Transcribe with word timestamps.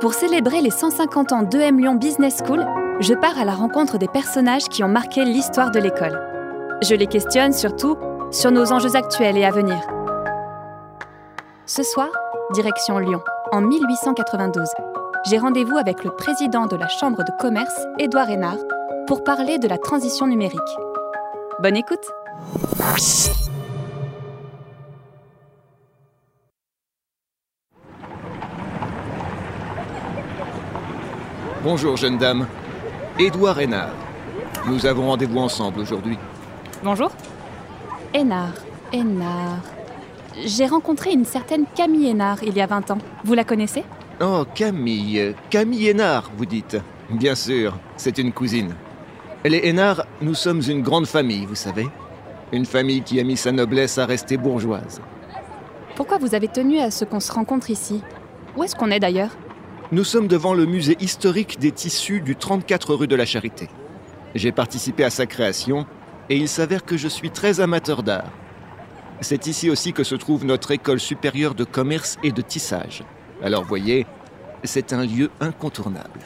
Pour 0.00 0.14
célébrer 0.14 0.62
les 0.62 0.70
150 0.70 1.32
ans 1.32 1.42
d'EM 1.42 1.78
Lyon 1.78 1.94
Business 1.94 2.38
School, 2.42 2.66
je 3.00 3.12
pars 3.12 3.38
à 3.38 3.44
la 3.44 3.52
rencontre 3.52 3.98
des 3.98 4.08
personnages 4.08 4.64
qui 4.64 4.82
ont 4.82 4.88
marqué 4.88 5.26
l'histoire 5.26 5.70
de 5.70 5.78
l'école. 5.78 6.18
Je 6.82 6.94
les 6.94 7.06
questionne 7.06 7.52
surtout 7.52 7.98
sur 8.30 8.50
nos 8.50 8.72
enjeux 8.72 8.96
actuels 8.96 9.36
et 9.36 9.44
à 9.44 9.50
venir. 9.50 9.78
Ce 11.66 11.82
soir, 11.82 12.08
direction 12.54 12.98
Lyon, 12.98 13.20
en 13.52 13.60
1892. 13.60 14.68
J'ai 15.28 15.36
rendez-vous 15.36 15.76
avec 15.76 16.02
le 16.02 16.12
président 16.12 16.64
de 16.64 16.76
la 16.76 16.88
Chambre 16.88 17.22
de 17.22 17.32
commerce, 17.38 17.78
Édouard 17.98 18.30
Hénard, 18.30 18.56
pour 19.06 19.22
parler 19.22 19.58
de 19.58 19.68
la 19.68 19.76
transition 19.76 20.26
numérique. 20.26 20.60
Bonne 21.58 21.76
écoute 21.76 22.10
Bonjour 31.62 31.98
jeune 31.98 32.16
dame. 32.16 32.46
Édouard 33.18 33.60
Hénard. 33.60 33.92
Nous 34.66 34.86
avons 34.86 35.08
rendez-vous 35.08 35.40
ensemble 35.40 35.80
aujourd'hui. 35.80 36.16
Bonjour. 36.82 37.10
Hénard, 38.14 38.54
Hénard. 38.94 39.60
J'ai 40.42 40.66
rencontré 40.66 41.12
une 41.12 41.26
certaine 41.26 41.66
Camille 41.74 42.08
Hénard 42.08 42.42
il 42.42 42.56
y 42.56 42.62
a 42.62 42.66
20 42.66 42.92
ans. 42.92 42.98
Vous 43.24 43.34
la 43.34 43.44
connaissez? 43.44 43.84
Oh, 44.22 44.46
Camille. 44.54 45.34
Camille 45.50 45.88
Hénard, 45.88 46.30
vous 46.34 46.46
dites. 46.46 46.78
Bien 47.10 47.34
sûr, 47.34 47.76
c'est 47.98 48.16
une 48.16 48.32
cousine. 48.32 48.74
Les 49.44 49.60
Hénard, 49.64 50.06
nous 50.22 50.34
sommes 50.34 50.62
une 50.66 50.80
grande 50.80 51.06
famille, 51.06 51.44
vous 51.44 51.54
savez. 51.54 51.88
Une 52.52 52.64
famille 52.64 53.02
qui 53.02 53.20
a 53.20 53.24
mis 53.24 53.36
sa 53.36 53.52
noblesse 53.52 53.98
à 53.98 54.06
rester 54.06 54.38
bourgeoise. 54.38 55.02
Pourquoi 55.94 56.16
vous 56.16 56.34
avez 56.34 56.48
tenu 56.48 56.78
à 56.78 56.90
ce 56.90 57.04
qu'on 57.04 57.20
se 57.20 57.32
rencontre 57.32 57.68
ici? 57.68 58.02
Où 58.56 58.64
est-ce 58.64 58.74
qu'on 58.74 58.90
est 58.90 59.00
d'ailleurs? 59.00 59.36
Nous 59.92 60.04
sommes 60.04 60.28
devant 60.28 60.54
le 60.54 60.66
musée 60.66 60.96
historique 61.00 61.58
des 61.58 61.72
tissus 61.72 62.20
du 62.20 62.36
34 62.36 62.94
rue 62.94 63.08
de 63.08 63.16
la 63.16 63.26
Charité. 63.26 63.68
J'ai 64.36 64.52
participé 64.52 65.02
à 65.02 65.10
sa 65.10 65.26
création 65.26 65.84
et 66.28 66.36
il 66.36 66.48
s'avère 66.48 66.84
que 66.84 66.96
je 66.96 67.08
suis 67.08 67.30
très 67.30 67.58
amateur 67.58 68.04
d'art. 68.04 68.30
C'est 69.20 69.48
ici 69.48 69.68
aussi 69.68 69.92
que 69.92 70.04
se 70.04 70.14
trouve 70.14 70.44
notre 70.44 70.70
école 70.70 71.00
supérieure 71.00 71.56
de 71.56 71.64
commerce 71.64 72.18
et 72.22 72.30
de 72.30 72.40
tissage. 72.40 73.02
Alors 73.42 73.64
voyez, 73.64 74.06
c'est 74.62 74.92
un 74.92 75.04
lieu 75.04 75.28
incontournable. 75.40 76.20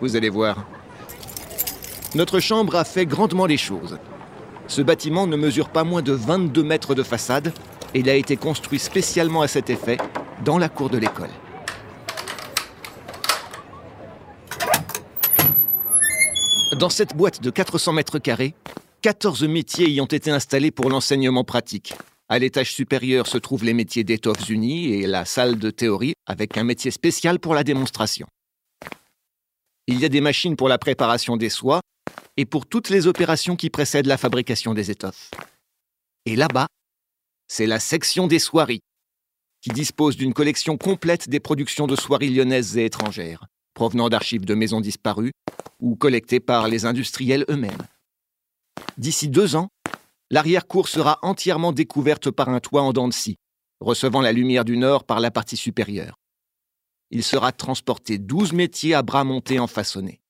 Vous 0.00 0.14
allez 0.14 0.30
voir. 0.30 0.64
Notre 2.14 2.38
chambre 2.38 2.76
a 2.76 2.84
fait 2.84 3.06
grandement 3.06 3.46
les 3.46 3.56
choses. 3.56 3.98
Ce 4.68 4.82
bâtiment 4.82 5.26
ne 5.26 5.36
mesure 5.36 5.68
pas 5.68 5.82
moins 5.82 6.02
de 6.02 6.12
22 6.12 6.62
mètres 6.62 6.94
de 6.94 7.02
façade 7.02 7.52
et 7.92 7.98
il 7.98 8.08
a 8.08 8.14
été 8.14 8.36
construit 8.36 8.78
spécialement 8.78 9.42
à 9.42 9.48
cet 9.48 9.68
effet 9.68 9.98
dans 10.44 10.58
la 10.58 10.68
cour 10.68 10.90
de 10.90 10.98
l'école. 10.98 11.30
Dans 16.76 16.88
cette 16.88 17.14
boîte 17.14 17.42
de 17.42 17.50
400 17.50 17.92
mètres 17.92 18.18
carrés, 18.18 18.54
14 19.02 19.44
métiers 19.44 19.90
y 19.90 20.00
ont 20.00 20.06
été 20.06 20.30
installés 20.30 20.70
pour 20.70 20.88
l'enseignement 20.88 21.44
pratique. 21.44 21.92
À 22.30 22.38
l'étage 22.38 22.72
supérieur 22.72 23.26
se 23.26 23.36
trouvent 23.36 23.64
les 23.64 23.74
métiers 23.74 24.04
d'étoffes 24.04 24.48
unies 24.48 24.94
et 24.94 25.06
la 25.06 25.26
salle 25.26 25.58
de 25.58 25.70
théorie 25.70 26.14
avec 26.24 26.56
un 26.56 26.64
métier 26.64 26.90
spécial 26.90 27.38
pour 27.40 27.54
la 27.54 27.62
démonstration. 27.62 28.26
Il 29.86 30.00
y 30.00 30.06
a 30.06 30.08
des 30.08 30.22
machines 30.22 30.56
pour 30.56 30.70
la 30.70 30.78
préparation 30.78 31.36
des 31.36 31.50
soies 31.50 31.82
et 32.38 32.46
pour 32.46 32.64
toutes 32.64 32.88
les 32.88 33.06
opérations 33.06 33.56
qui 33.56 33.68
précèdent 33.68 34.06
la 34.06 34.16
fabrication 34.16 34.72
des 34.72 34.90
étoffes. 34.90 35.30
Et 36.24 36.36
là-bas, 36.36 36.68
c'est 37.48 37.66
la 37.66 37.80
section 37.80 38.26
des 38.26 38.38
soieries, 38.38 38.80
qui 39.60 39.70
dispose 39.70 40.16
d'une 40.16 40.32
collection 40.32 40.78
complète 40.78 41.28
des 41.28 41.40
productions 41.40 41.86
de 41.86 41.96
soieries 41.96 42.30
lyonnaises 42.30 42.78
et 42.78 42.86
étrangères, 42.86 43.44
provenant 43.82 44.08
d'archives 44.08 44.44
de 44.44 44.54
maisons 44.54 44.80
disparues 44.80 45.32
ou 45.80 45.96
collectées 45.96 46.38
par 46.38 46.68
les 46.68 46.86
industriels 46.86 47.44
eux-mêmes. 47.50 47.82
D'ici 48.96 49.26
deux 49.26 49.56
ans, 49.56 49.70
l'arrière-cour 50.30 50.86
sera 50.86 51.18
entièrement 51.22 51.72
découverte 51.72 52.30
par 52.30 52.48
un 52.48 52.60
toit 52.60 52.82
en 52.82 52.92
dents 52.92 53.08
de 53.08 53.12
scie, 53.12 53.38
recevant 53.80 54.20
la 54.20 54.30
lumière 54.30 54.64
du 54.64 54.76
nord 54.76 55.02
par 55.02 55.18
la 55.18 55.32
partie 55.32 55.56
supérieure. 55.56 56.14
Il 57.10 57.24
sera 57.24 57.50
transporté 57.50 58.18
12 58.18 58.52
métiers 58.52 58.94
à 58.94 59.02
bras 59.02 59.24
montés 59.24 59.58
en 59.58 59.66
façonné. 59.66 60.20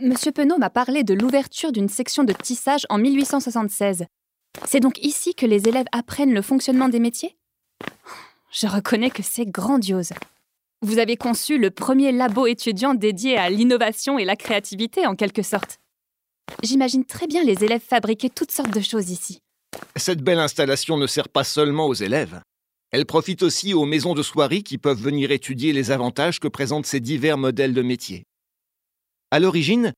Monsieur 0.00 0.30
Penaud 0.30 0.58
m'a 0.58 0.70
parlé 0.70 1.02
de 1.02 1.14
l'ouverture 1.14 1.72
d'une 1.72 1.88
section 1.88 2.22
de 2.22 2.32
tissage 2.32 2.86
en 2.90 2.98
1876. 2.98 4.04
C'est 4.66 4.78
donc 4.78 5.04
ici 5.04 5.34
que 5.34 5.46
les 5.46 5.66
élèves 5.66 5.88
apprennent 5.90 6.32
le 6.32 6.42
fonctionnement 6.42 6.88
des 6.88 7.00
métiers? 7.00 7.36
Je 8.52 8.68
reconnais 8.68 9.10
que 9.10 9.24
c'est 9.24 9.46
grandiose. 9.46 10.12
Vous 10.82 10.98
avez 10.98 11.16
conçu 11.16 11.58
le 11.58 11.70
premier 11.70 12.10
labo 12.10 12.46
étudiant 12.46 12.94
dédié 12.94 13.36
à 13.36 13.50
l'innovation 13.50 14.18
et 14.18 14.24
la 14.24 14.34
créativité, 14.34 15.06
en 15.06 15.14
quelque 15.14 15.42
sorte. 15.42 15.78
J'imagine 16.62 17.04
très 17.04 17.26
bien 17.26 17.44
les 17.44 17.62
élèves 17.62 17.82
fabriquer 17.86 18.30
toutes 18.30 18.50
sortes 18.50 18.74
de 18.74 18.80
choses 18.80 19.10
ici. 19.10 19.40
Cette 19.96 20.22
belle 20.22 20.38
installation 20.38 20.96
ne 20.96 21.06
sert 21.06 21.28
pas 21.28 21.44
seulement 21.44 21.86
aux 21.86 21.94
élèves. 21.94 22.40
Elle 22.92 23.04
profite 23.04 23.42
aussi 23.42 23.74
aux 23.74 23.84
maisons 23.84 24.14
de 24.14 24.22
soierie 24.22 24.62
qui 24.62 24.78
peuvent 24.78 25.00
venir 25.00 25.30
étudier 25.30 25.74
les 25.74 25.90
avantages 25.90 26.40
que 26.40 26.48
présentent 26.48 26.86
ces 26.86 27.00
divers 27.00 27.36
modèles 27.36 27.74
de 27.74 27.82
métiers. 27.82 28.24
À 29.30 29.38
l'origine, 29.38 29.92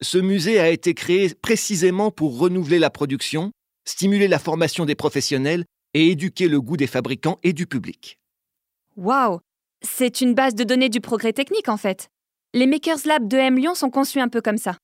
ce 0.00 0.18
musée 0.18 0.60
a 0.60 0.70
été 0.70 0.94
créé 0.94 1.34
précisément 1.34 2.12
pour 2.12 2.38
renouveler 2.38 2.78
la 2.78 2.90
production, 2.90 3.50
stimuler 3.84 4.28
la 4.28 4.38
formation 4.38 4.84
des 4.84 4.94
professionnels 4.94 5.64
et 5.94 6.10
éduquer 6.10 6.46
le 6.46 6.60
goût 6.60 6.76
des 6.76 6.86
fabricants 6.86 7.40
et 7.42 7.52
du 7.52 7.66
public. 7.66 8.18
Waouh 8.96 9.40
C'est 9.82 10.20
une 10.20 10.34
base 10.34 10.54
de 10.54 10.64
données 10.64 10.88
du 10.88 11.00
progrès 11.00 11.32
technique 11.32 11.68
en 11.68 11.76
fait. 11.76 12.08
Les 12.54 12.66
Makers 12.66 13.04
Lab 13.04 13.28
de 13.28 13.36
M 13.36 13.56
Lyon 13.56 13.74
sont 13.74 13.90
conçus 13.90 14.20
un 14.20 14.28
peu 14.28 14.40
comme 14.40 14.58
ça. 14.58 14.76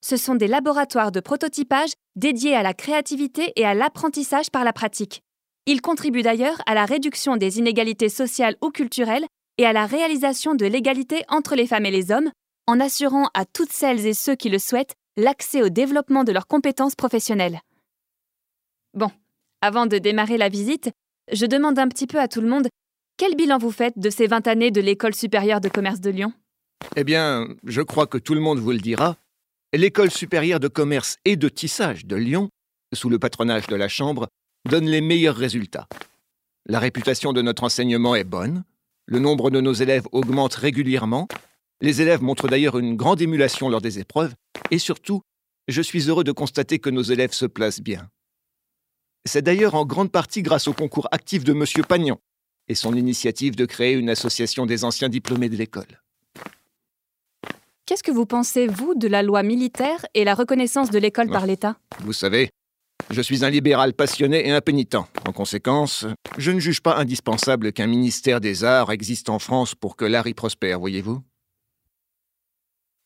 Ce 0.00 0.16
sont 0.16 0.34
des 0.34 0.48
laboratoires 0.48 1.12
de 1.12 1.20
prototypage 1.20 1.92
dédiés 2.16 2.54
à 2.54 2.62
la 2.62 2.74
créativité 2.74 3.52
et 3.56 3.64
à 3.64 3.74
l'apprentissage 3.74 4.50
par 4.50 4.64
la 4.64 4.72
pratique. 4.72 5.22
Ils 5.66 5.80
contribuent 5.80 6.22
d'ailleurs 6.22 6.60
à 6.66 6.74
la 6.74 6.84
réduction 6.84 7.36
des 7.36 7.58
inégalités 7.58 8.10
sociales 8.10 8.56
ou 8.60 8.70
culturelles 8.70 9.26
et 9.56 9.64
à 9.64 9.72
la 9.72 9.86
réalisation 9.86 10.54
de 10.54 10.66
l'égalité 10.66 11.24
entre 11.28 11.54
les 11.54 11.66
femmes 11.66 11.86
et 11.86 11.90
les 11.90 12.10
hommes, 12.10 12.30
en 12.66 12.80
assurant 12.80 13.30
à 13.32 13.44
toutes 13.46 13.72
celles 13.72 14.04
et 14.06 14.14
ceux 14.14 14.34
qui 14.34 14.50
le 14.50 14.58
souhaitent 14.58 14.94
l'accès 15.16 15.62
au 15.62 15.68
développement 15.68 16.24
de 16.24 16.32
leurs 16.32 16.46
compétences 16.46 16.96
professionnelles. 16.96 17.60
Bon, 18.92 19.10
avant 19.62 19.86
de 19.86 19.98
démarrer 19.98 20.36
la 20.36 20.48
visite, 20.48 20.90
je 21.32 21.46
demande 21.46 21.78
un 21.78 21.88
petit 21.88 22.06
peu 22.06 22.18
à 22.20 22.28
tout 22.28 22.40
le 22.40 22.48
monde 22.48 22.68
quel 23.16 23.36
bilan 23.36 23.58
vous 23.58 23.70
faites 23.70 23.98
de 23.98 24.10
ces 24.10 24.26
20 24.26 24.46
années 24.48 24.70
de 24.70 24.80
l'École 24.80 25.14
supérieure 25.14 25.60
de 25.60 25.68
commerce 25.68 26.00
de 26.00 26.10
Lyon? 26.10 26.32
Eh 26.96 27.04
bien, 27.04 27.48
je 27.64 27.80
crois 27.80 28.06
que 28.06 28.18
tout 28.18 28.34
le 28.34 28.40
monde 28.40 28.58
vous 28.58 28.72
le 28.72 28.78
dira. 28.78 29.16
L'École 29.72 30.10
supérieure 30.10 30.60
de 30.60 30.68
commerce 30.68 31.16
et 31.24 31.36
de 31.36 31.48
tissage 31.48 32.06
de 32.06 32.16
Lyon, 32.16 32.50
sous 32.92 33.08
le 33.08 33.18
patronage 33.18 33.66
de 33.66 33.76
la 33.76 33.88
Chambre, 33.88 34.28
donne 34.68 34.86
les 34.86 35.00
meilleurs 35.00 35.36
résultats. 35.36 35.88
La 36.66 36.78
réputation 36.78 37.32
de 37.32 37.42
notre 37.42 37.64
enseignement 37.64 38.14
est 38.14 38.24
bonne, 38.24 38.64
le 39.06 39.18
nombre 39.18 39.50
de 39.50 39.60
nos 39.60 39.72
élèves 39.72 40.06
augmente 40.12 40.54
régulièrement, 40.54 41.28
les 41.80 42.02
élèves 42.02 42.22
montrent 42.22 42.48
d'ailleurs 42.48 42.78
une 42.78 42.96
grande 42.96 43.20
émulation 43.20 43.68
lors 43.68 43.80
des 43.80 43.98
épreuves, 43.98 44.34
et 44.70 44.78
surtout, 44.78 45.22
je 45.68 45.82
suis 45.82 46.08
heureux 46.08 46.24
de 46.24 46.32
constater 46.32 46.78
que 46.78 46.90
nos 46.90 47.02
élèves 47.02 47.32
se 47.32 47.46
placent 47.46 47.80
bien. 47.82 48.08
C'est 49.26 49.42
d'ailleurs 49.42 49.74
en 49.74 49.84
grande 49.84 50.12
partie 50.12 50.42
grâce 50.42 50.68
au 50.68 50.72
concours 50.72 51.08
actif 51.10 51.44
de 51.44 51.52
M. 51.52 51.64
Pagnan 51.86 52.18
et 52.68 52.74
son 52.74 52.94
initiative 52.94 53.56
de 53.56 53.66
créer 53.66 53.94
une 53.94 54.10
association 54.10 54.66
des 54.66 54.84
anciens 54.84 55.08
diplômés 55.08 55.48
de 55.48 55.56
l'école. 55.56 56.00
Qu'est-ce 57.86 58.02
que 58.02 58.10
vous 58.10 58.26
pensez, 58.26 58.66
vous, 58.66 58.94
de 58.94 59.08
la 59.08 59.22
loi 59.22 59.42
militaire 59.42 60.06
et 60.14 60.24
la 60.24 60.34
reconnaissance 60.34 60.90
de 60.90 60.98
l'école 60.98 61.28
par 61.28 61.46
l'État? 61.46 61.76
Vous 62.00 62.14
savez, 62.14 62.48
je 63.10 63.20
suis 63.20 63.44
un 63.44 63.50
libéral 63.50 63.92
passionné 63.92 64.48
et 64.48 64.52
impénitent. 64.52 64.96
En 65.26 65.32
conséquence, 65.32 66.06
je 66.38 66.50
ne 66.50 66.60
juge 66.60 66.80
pas 66.80 66.96
indispensable 66.96 67.72
qu'un 67.72 67.86
ministère 67.86 68.40
des 68.40 68.64
Arts 68.64 68.90
existe 68.90 69.28
en 69.28 69.38
France 69.38 69.74
pour 69.74 69.96
que 69.96 70.06
l'art 70.06 70.26
y 70.26 70.32
prospère, 70.32 70.80
voyez-vous? 70.80 71.20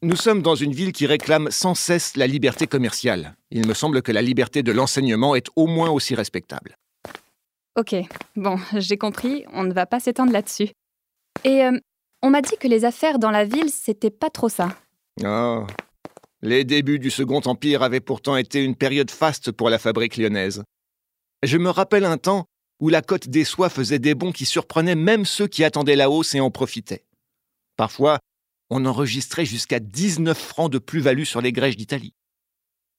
Nous 0.02 0.14
sommes 0.14 0.42
dans 0.42 0.54
une 0.54 0.72
ville 0.72 0.92
qui 0.92 1.08
réclame 1.08 1.50
sans 1.50 1.74
cesse 1.74 2.16
la 2.16 2.28
liberté 2.28 2.68
commerciale. 2.68 3.34
Il 3.50 3.66
me 3.66 3.74
semble 3.74 4.00
que 4.00 4.12
la 4.12 4.22
liberté 4.22 4.62
de 4.62 4.70
l'enseignement 4.70 5.34
est 5.34 5.48
au 5.56 5.66
moins 5.66 5.90
aussi 5.90 6.14
respectable. 6.14 6.76
Ok, 7.78 7.94
bon, 8.34 8.56
j'ai 8.76 8.98
compris, 8.98 9.44
on 9.52 9.62
ne 9.62 9.72
va 9.72 9.86
pas 9.86 10.00
s'étendre 10.00 10.32
là-dessus. 10.32 10.70
Et 11.44 11.62
euh, 11.62 11.78
on 12.22 12.30
m'a 12.30 12.42
dit 12.42 12.56
que 12.58 12.66
les 12.66 12.84
affaires 12.84 13.20
dans 13.20 13.30
la 13.30 13.44
ville, 13.44 13.70
c'était 13.70 14.10
pas 14.10 14.30
trop 14.30 14.48
ça. 14.48 14.76
Oh, 15.24 15.64
les 16.42 16.64
débuts 16.64 16.98
du 16.98 17.08
Second 17.08 17.40
Empire 17.44 17.84
avaient 17.84 18.00
pourtant 18.00 18.34
été 18.34 18.64
une 18.64 18.74
période 18.74 19.12
faste 19.12 19.52
pour 19.52 19.70
la 19.70 19.78
fabrique 19.78 20.16
lyonnaise. 20.16 20.64
Je 21.44 21.56
me 21.56 21.70
rappelle 21.70 22.04
un 22.04 22.18
temps 22.18 22.46
où 22.80 22.88
la 22.88 23.00
cote 23.00 23.28
des 23.28 23.44
soies 23.44 23.68
faisait 23.68 24.00
des 24.00 24.16
bons 24.16 24.32
qui 24.32 24.44
surprenaient 24.44 24.96
même 24.96 25.24
ceux 25.24 25.46
qui 25.46 25.62
attendaient 25.62 25.94
la 25.94 26.10
hausse 26.10 26.34
et 26.34 26.40
en 26.40 26.50
profitaient. 26.50 27.04
Parfois, 27.76 28.18
on 28.70 28.86
enregistrait 28.86 29.44
jusqu'à 29.44 29.78
19 29.78 30.36
francs 30.36 30.72
de 30.72 30.78
plus-value 30.78 31.22
sur 31.22 31.40
les 31.40 31.52
grèches 31.52 31.76
d'Italie. 31.76 32.14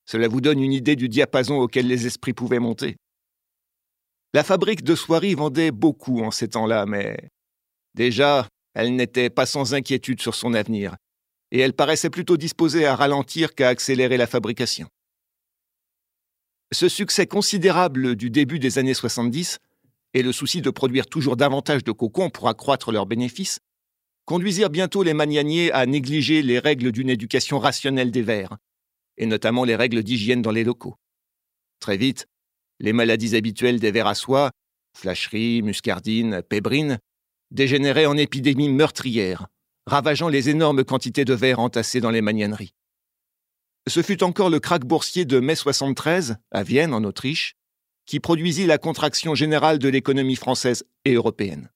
Cela 0.05 0.29
vous 0.29 0.39
donne 0.39 0.63
une 0.63 0.71
idée 0.71 0.95
du 0.95 1.09
diapason 1.09 1.57
auquel 1.57 1.85
les 1.85 2.07
esprits 2.07 2.33
pouvaient 2.33 2.59
monter. 2.59 2.95
La 4.33 4.43
fabrique 4.43 4.83
de 4.83 4.95
soieries 4.95 5.35
vendait 5.35 5.71
beaucoup 5.71 6.21
en 6.21 6.31
ces 6.31 6.49
temps-là, 6.49 6.85
mais 6.85 7.17
déjà, 7.95 8.47
Elle 8.73 8.95
n'était 8.95 9.29
pas 9.29 9.45
sans 9.45 9.73
inquiétude 9.73 10.21
sur 10.21 10.35
son 10.35 10.53
avenir, 10.53 10.95
et 11.51 11.59
elle 11.59 11.73
paraissait 11.73 12.09
plutôt 12.09 12.37
disposée 12.37 12.85
à 12.85 12.95
ralentir 12.95 13.55
qu'à 13.55 13.69
accélérer 13.69 14.17
la 14.17 14.27
fabrication. 14.27 14.87
Ce 16.71 16.87
succès 16.87 17.25
considérable 17.25 18.15
du 18.15 18.29
début 18.29 18.59
des 18.59 18.77
années 18.77 18.93
70 18.93 19.57
et 20.13 20.21
le 20.21 20.31
souci 20.31 20.61
de 20.61 20.69
produire 20.69 21.07
toujours 21.07 21.35
davantage 21.35 21.83
de 21.83 21.91
cocon 21.91 22.29
pour 22.29 22.47
accroître 22.47 22.91
leurs 22.91 23.07
bénéfices 23.07 23.59
conduisirent 24.25 24.69
bientôt 24.69 25.01
les 25.01 25.15
magnaniers 25.15 25.71
à 25.71 25.87
négliger 25.87 26.43
les 26.43 26.59
règles 26.59 26.91
d'une 26.91 27.09
éducation 27.09 27.57
rationnelle 27.57 28.11
des 28.11 28.21
vers, 28.21 28.57
et 29.17 29.25
notamment 29.25 29.65
les 29.65 29.75
règles 29.75 30.03
d'hygiène 30.03 30.43
dans 30.43 30.51
les 30.51 30.63
locaux. 30.63 30.95
Très 31.79 31.97
vite, 31.97 32.27
les 32.79 32.93
maladies 32.93 33.35
habituelles 33.35 33.79
des 33.79 33.91
vers 33.91 34.07
à 34.07 34.15
soie, 34.15 34.51
flacherie, 34.97 35.61
muscardine, 35.61 36.41
pébrine, 36.47 36.99
dégénéraient 37.51 38.05
en 38.05 38.17
épidémies 38.17 38.69
meurtrières, 38.69 39.47
ravageant 39.85 40.29
les 40.29 40.49
énormes 40.49 40.83
quantités 40.83 41.25
de 41.25 41.33
verre 41.33 41.59
entassées 41.59 42.01
dans 42.01 42.11
les 42.11 42.21
magnaneries. 42.21 42.73
Ce 43.87 44.03
fut 44.03 44.23
encore 44.23 44.49
le 44.49 44.59
krach 44.59 44.81
boursier 44.81 45.25
de 45.25 45.39
mai 45.39 45.55
73, 45.55 46.37
à 46.51 46.63
Vienne, 46.63 46.93
en 46.93 47.03
Autriche, 47.03 47.55
qui 48.05 48.19
produisit 48.19 48.65
la 48.65 48.77
contraction 48.77 49.35
générale 49.35 49.79
de 49.79 49.89
l'économie 49.89 50.35
française 50.35 50.83
et 51.05 51.13
européenne. 51.13 51.69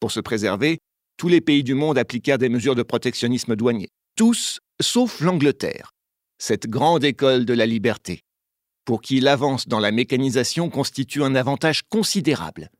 Pour 0.00 0.12
se 0.12 0.20
préserver, 0.20 0.78
tous 1.16 1.28
les 1.28 1.40
pays 1.40 1.64
du 1.64 1.74
monde 1.74 1.98
appliquèrent 1.98 2.38
des 2.38 2.48
mesures 2.48 2.76
de 2.76 2.82
protectionnisme 2.82 3.56
douanier. 3.56 3.88
Tous, 4.16 4.60
sauf 4.80 5.20
l'Angleterre, 5.20 5.90
cette 6.38 6.68
grande 6.68 7.04
école 7.04 7.44
de 7.44 7.54
la 7.54 7.66
liberté, 7.66 8.22
pour 8.88 9.02
qui 9.02 9.20
l'avance 9.20 9.68
dans 9.68 9.80
la 9.80 9.92
mécanisation 9.92 10.70
constitue 10.70 11.22
un 11.22 11.34
avantage 11.34 11.82
considérable, 11.90 12.70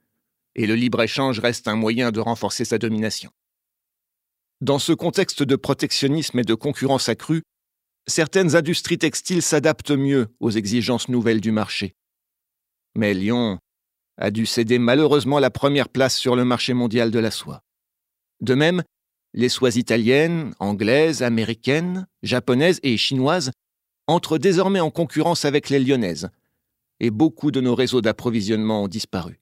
et 0.54 0.66
le 0.66 0.74
libre-échange 0.74 1.38
reste 1.38 1.68
un 1.68 1.76
moyen 1.76 2.12
de 2.12 2.18
renforcer 2.18 2.64
sa 2.64 2.78
domination. 2.78 3.30
Dans 4.62 4.78
ce 4.78 4.94
contexte 4.94 5.42
de 5.42 5.54
protectionnisme 5.54 6.38
et 6.38 6.44
de 6.44 6.54
concurrence 6.54 7.10
accrue, 7.10 7.42
certaines 8.06 8.56
industries 8.56 8.96
textiles 8.96 9.42
s'adaptent 9.42 9.90
mieux 9.90 10.28
aux 10.40 10.50
exigences 10.50 11.10
nouvelles 11.10 11.42
du 11.42 11.52
marché. 11.52 11.94
Mais 12.94 13.12
Lyon 13.12 13.58
a 14.16 14.30
dû 14.30 14.46
céder 14.46 14.78
malheureusement 14.78 15.40
la 15.40 15.50
première 15.50 15.90
place 15.90 16.16
sur 16.16 16.36
le 16.36 16.46
marché 16.46 16.72
mondial 16.72 17.10
de 17.10 17.18
la 17.18 17.30
soie. 17.30 17.60
De 18.40 18.54
même, 18.54 18.82
les 19.34 19.50
soies 19.50 19.76
italiennes, 19.76 20.54
anglaises, 20.58 21.22
américaines, 21.22 22.06
japonaises 22.22 22.80
et 22.82 22.96
chinoises 22.96 23.50
entrent 24.08 24.38
désormais 24.38 24.80
en 24.80 24.90
concurrence 24.90 25.44
avec 25.44 25.68
les 25.68 25.78
lyonnaises, 25.78 26.30
et 26.98 27.10
beaucoup 27.10 27.52
de 27.52 27.60
nos 27.60 27.76
réseaux 27.76 28.00
d'approvisionnement 28.00 28.82
ont 28.82 28.88
disparu. 28.88 29.38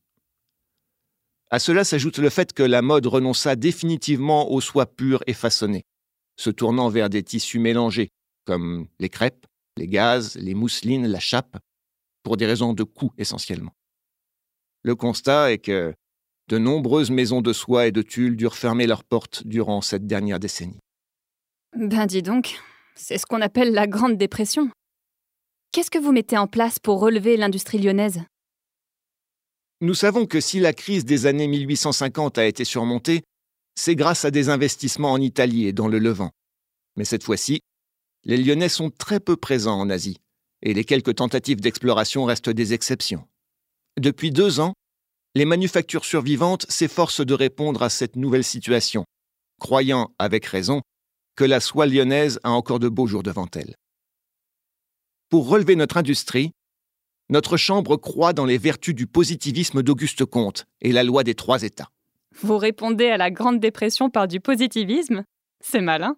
À 1.50 1.58
cela 1.58 1.84
s'ajoute 1.84 2.18
le 2.18 2.28
fait 2.28 2.52
que 2.52 2.64
la 2.64 2.82
mode 2.82 3.06
renonça 3.06 3.56
définitivement 3.56 4.50
aux 4.50 4.60
soies 4.60 4.86
pures 4.86 5.22
et 5.26 5.32
façonnées, 5.32 5.84
se 6.36 6.50
tournant 6.50 6.88
vers 6.88 7.08
des 7.08 7.22
tissus 7.22 7.60
mélangés, 7.60 8.10
comme 8.44 8.88
les 8.98 9.08
crêpes, 9.08 9.46
les 9.76 9.86
gazes, 9.86 10.36
les 10.36 10.54
mousselines, 10.54 11.06
la 11.06 11.20
chape, 11.20 11.56
pour 12.24 12.36
des 12.36 12.46
raisons 12.46 12.72
de 12.72 12.82
coût 12.82 13.12
essentiellement. 13.16 13.72
Le 14.82 14.96
constat 14.96 15.52
est 15.52 15.58
que 15.58 15.94
de 16.48 16.58
nombreuses 16.58 17.10
maisons 17.10 17.40
de 17.40 17.52
soie 17.52 17.86
et 17.86 17.92
de 17.92 18.02
tulle 18.02 18.36
durent 18.36 18.56
fermer 18.56 18.86
leurs 18.86 19.04
portes 19.04 19.46
durant 19.46 19.80
cette 19.80 20.06
dernière 20.06 20.40
décennie. 20.40 20.80
Ben 21.76 22.06
dis 22.06 22.22
donc, 22.22 22.60
c'est 22.96 23.18
ce 23.18 23.26
qu'on 23.26 23.40
appelle 23.40 23.72
la 23.72 23.86
Grande 23.86 24.16
Dépression. 24.16 24.70
Qu'est-ce 25.72 25.90
que 25.90 25.98
vous 25.98 26.12
mettez 26.12 26.38
en 26.38 26.46
place 26.46 26.78
pour 26.78 27.00
relever 27.00 27.36
l'industrie 27.36 27.78
lyonnaise? 27.78 28.22
Nous 29.82 29.94
savons 29.94 30.26
que 30.26 30.40
si 30.40 30.58
la 30.58 30.72
crise 30.72 31.04
des 31.04 31.26
années 31.26 31.48
1850 31.48 32.38
a 32.38 32.46
été 32.46 32.64
surmontée, 32.64 33.22
c'est 33.78 33.94
grâce 33.94 34.24
à 34.24 34.30
des 34.30 34.48
investissements 34.48 35.12
en 35.12 35.20
Italie 35.20 35.66
et 35.66 35.74
dans 35.74 35.88
le 35.88 35.98
Levant. 35.98 36.30
Mais 36.96 37.04
cette 37.04 37.22
fois-ci, 37.22 37.60
les 38.24 38.38
Lyonnais 38.38 38.70
sont 38.70 38.90
très 38.90 39.20
peu 39.20 39.36
présents 39.36 39.78
en 39.78 39.90
Asie, 39.90 40.16
et 40.62 40.72
les 40.72 40.84
quelques 40.84 41.16
tentatives 41.16 41.60
d'exploration 41.60 42.24
restent 42.24 42.48
des 42.48 42.72
exceptions. 42.72 43.28
Depuis 44.00 44.30
deux 44.30 44.60
ans, 44.60 44.72
les 45.34 45.44
manufactures 45.44 46.06
survivantes 46.06 46.64
s'efforcent 46.70 47.24
de 47.24 47.34
répondre 47.34 47.82
à 47.82 47.90
cette 47.90 48.16
nouvelle 48.16 48.44
situation, 48.44 49.04
croyant, 49.60 50.10
avec 50.18 50.46
raison, 50.46 50.80
que 51.36 51.44
la 51.44 51.60
soie 51.60 51.86
lyonnaise 51.86 52.40
a 52.42 52.50
encore 52.50 52.78
de 52.78 52.88
beaux 52.88 53.06
jours 53.06 53.22
devant 53.22 53.46
elle. 53.54 53.76
Pour 55.28 55.48
relever 55.48 55.76
notre 55.76 55.98
industrie, 55.98 56.52
notre 57.28 57.56
Chambre 57.56 57.96
croit 57.96 58.32
dans 58.32 58.44
les 58.44 58.58
vertus 58.58 58.94
du 58.94 59.06
positivisme 59.06 59.82
d'Auguste 59.82 60.24
Comte 60.24 60.64
et 60.80 60.92
la 60.92 61.04
loi 61.04 61.24
des 61.24 61.34
trois 61.34 61.62
États. 61.62 61.90
Vous 62.40 62.56
répondez 62.58 63.08
à 63.08 63.16
la 63.16 63.30
Grande 63.30 63.60
Dépression 63.60 64.10
par 64.10 64.28
du 64.28 64.40
positivisme 64.40 65.24
C'est 65.60 65.80
malin. 65.80 66.16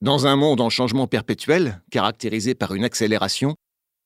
Dans 0.00 0.26
un 0.26 0.34
monde 0.34 0.60
en 0.60 0.70
changement 0.70 1.06
perpétuel, 1.06 1.82
caractérisé 1.90 2.54
par 2.54 2.74
une 2.74 2.84
accélération, 2.84 3.54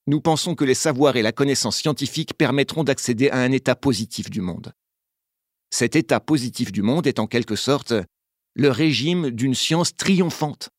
nous 0.07 0.21
pensons 0.21 0.55
que 0.55 0.65
les 0.65 0.75
savoirs 0.75 1.17
et 1.17 1.23
la 1.23 1.33
connaissance 1.33 1.77
scientifique 1.77 2.35
permettront 2.37 2.85
d'accéder 2.85 3.31
à 3.31 3.39
un 3.39 3.53
état 3.53 3.77
positif 3.77 4.29
du 4.29 4.41
monde. 4.41 4.73
Cet 5.71 5.97
état 5.97 6.21
positif 6.21 6.73
du 6.73 6.83
monde 6.83 7.07
est 7.07 7.19
en 7.19 7.27
quelque 7.27 7.57
sorte 7.57 7.95
le 8.55 8.71
régime 8.71 9.31
d'une 9.31 9.55
science 9.55 9.97
triomphante, 9.97 10.71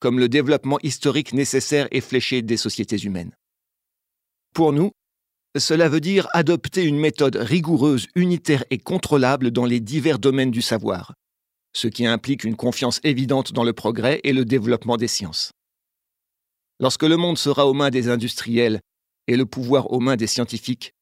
comme 0.00 0.18
le 0.18 0.28
développement 0.28 0.78
historique 0.82 1.32
nécessaire 1.32 1.88
et 1.90 2.00
fléché 2.00 2.42
des 2.42 2.56
sociétés 2.56 2.98
humaines. 2.98 3.32
Pour 4.54 4.72
nous, 4.72 4.90
cela 5.58 5.88
veut 5.88 6.00
dire 6.00 6.28
adopter 6.32 6.84
une 6.84 6.98
méthode 6.98 7.36
rigoureuse, 7.36 8.06
unitaire 8.14 8.64
et 8.70 8.78
contrôlable 8.78 9.50
dans 9.50 9.64
les 9.64 9.80
divers 9.80 10.18
domaines 10.18 10.50
du 10.50 10.62
savoir, 10.62 11.14
ce 11.72 11.88
qui 11.88 12.06
implique 12.06 12.44
une 12.44 12.56
confiance 12.56 13.00
évidente 13.04 13.52
dans 13.52 13.64
le 13.64 13.72
progrès 13.72 14.20
et 14.24 14.32
le 14.32 14.44
développement 14.44 14.96
des 14.96 15.08
sciences. 15.08 15.52
Lorsque 16.78 17.02
le 17.02 17.16
monde 17.16 17.38
sera 17.38 17.66
aux 17.66 17.74
mains 17.74 17.90
des 17.90 18.08
industriels 18.08 18.80
et 19.26 19.36
le 19.36 19.46
pouvoir 19.46 19.92
aux 19.92 20.00
mains 20.00 20.16
des 20.16 20.26
scientifiques, 20.26 20.92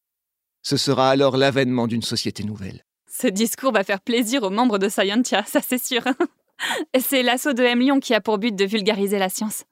ce 0.62 0.76
sera 0.76 1.10
alors 1.10 1.36
l'avènement 1.36 1.86
d'une 1.86 2.02
société 2.02 2.42
nouvelle. 2.42 2.84
Ce 3.20 3.26
discours 3.26 3.72
va 3.72 3.82
faire 3.82 4.00
plaisir 4.00 4.44
aux 4.44 4.50
membres 4.50 4.78
de 4.78 4.88
Scientia, 4.88 5.42
ça 5.44 5.60
c'est 5.60 5.82
sûr. 5.82 6.02
c'est 7.00 7.24
l'assaut 7.24 7.52
de 7.52 7.64
M 7.64 7.80
Lyon 7.80 7.98
qui 7.98 8.14
a 8.14 8.20
pour 8.20 8.38
but 8.38 8.54
de 8.54 8.64
vulgariser 8.64 9.18
la 9.18 9.28
science. 9.28 9.64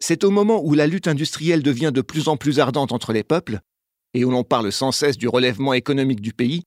C'est 0.00 0.24
au 0.24 0.30
moment 0.30 0.64
où 0.64 0.72
la 0.72 0.86
lutte 0.86 1.06
industrielle 1.06 1.62
devient 1.62 1.90
de 1.92 2.00
plus 2.00 2.28
en 2.28 2.38
plus 2.38 2.60
ardente 2.60 2.92
entre 2.92 3.12
les 3.12 3.24
peuples, 3.24 3.60
et 4.14 4.24
où 4.24 4.30
l'on 4.30 4.42
parle 4.42 4.72
sans 4.72 4.90
cesse 4.90 5.18
du 5.18 5.28
relèvement 5.28 5.74
économique 5.74 6.22
du 6.22 6.32
pays, 6.32 6.62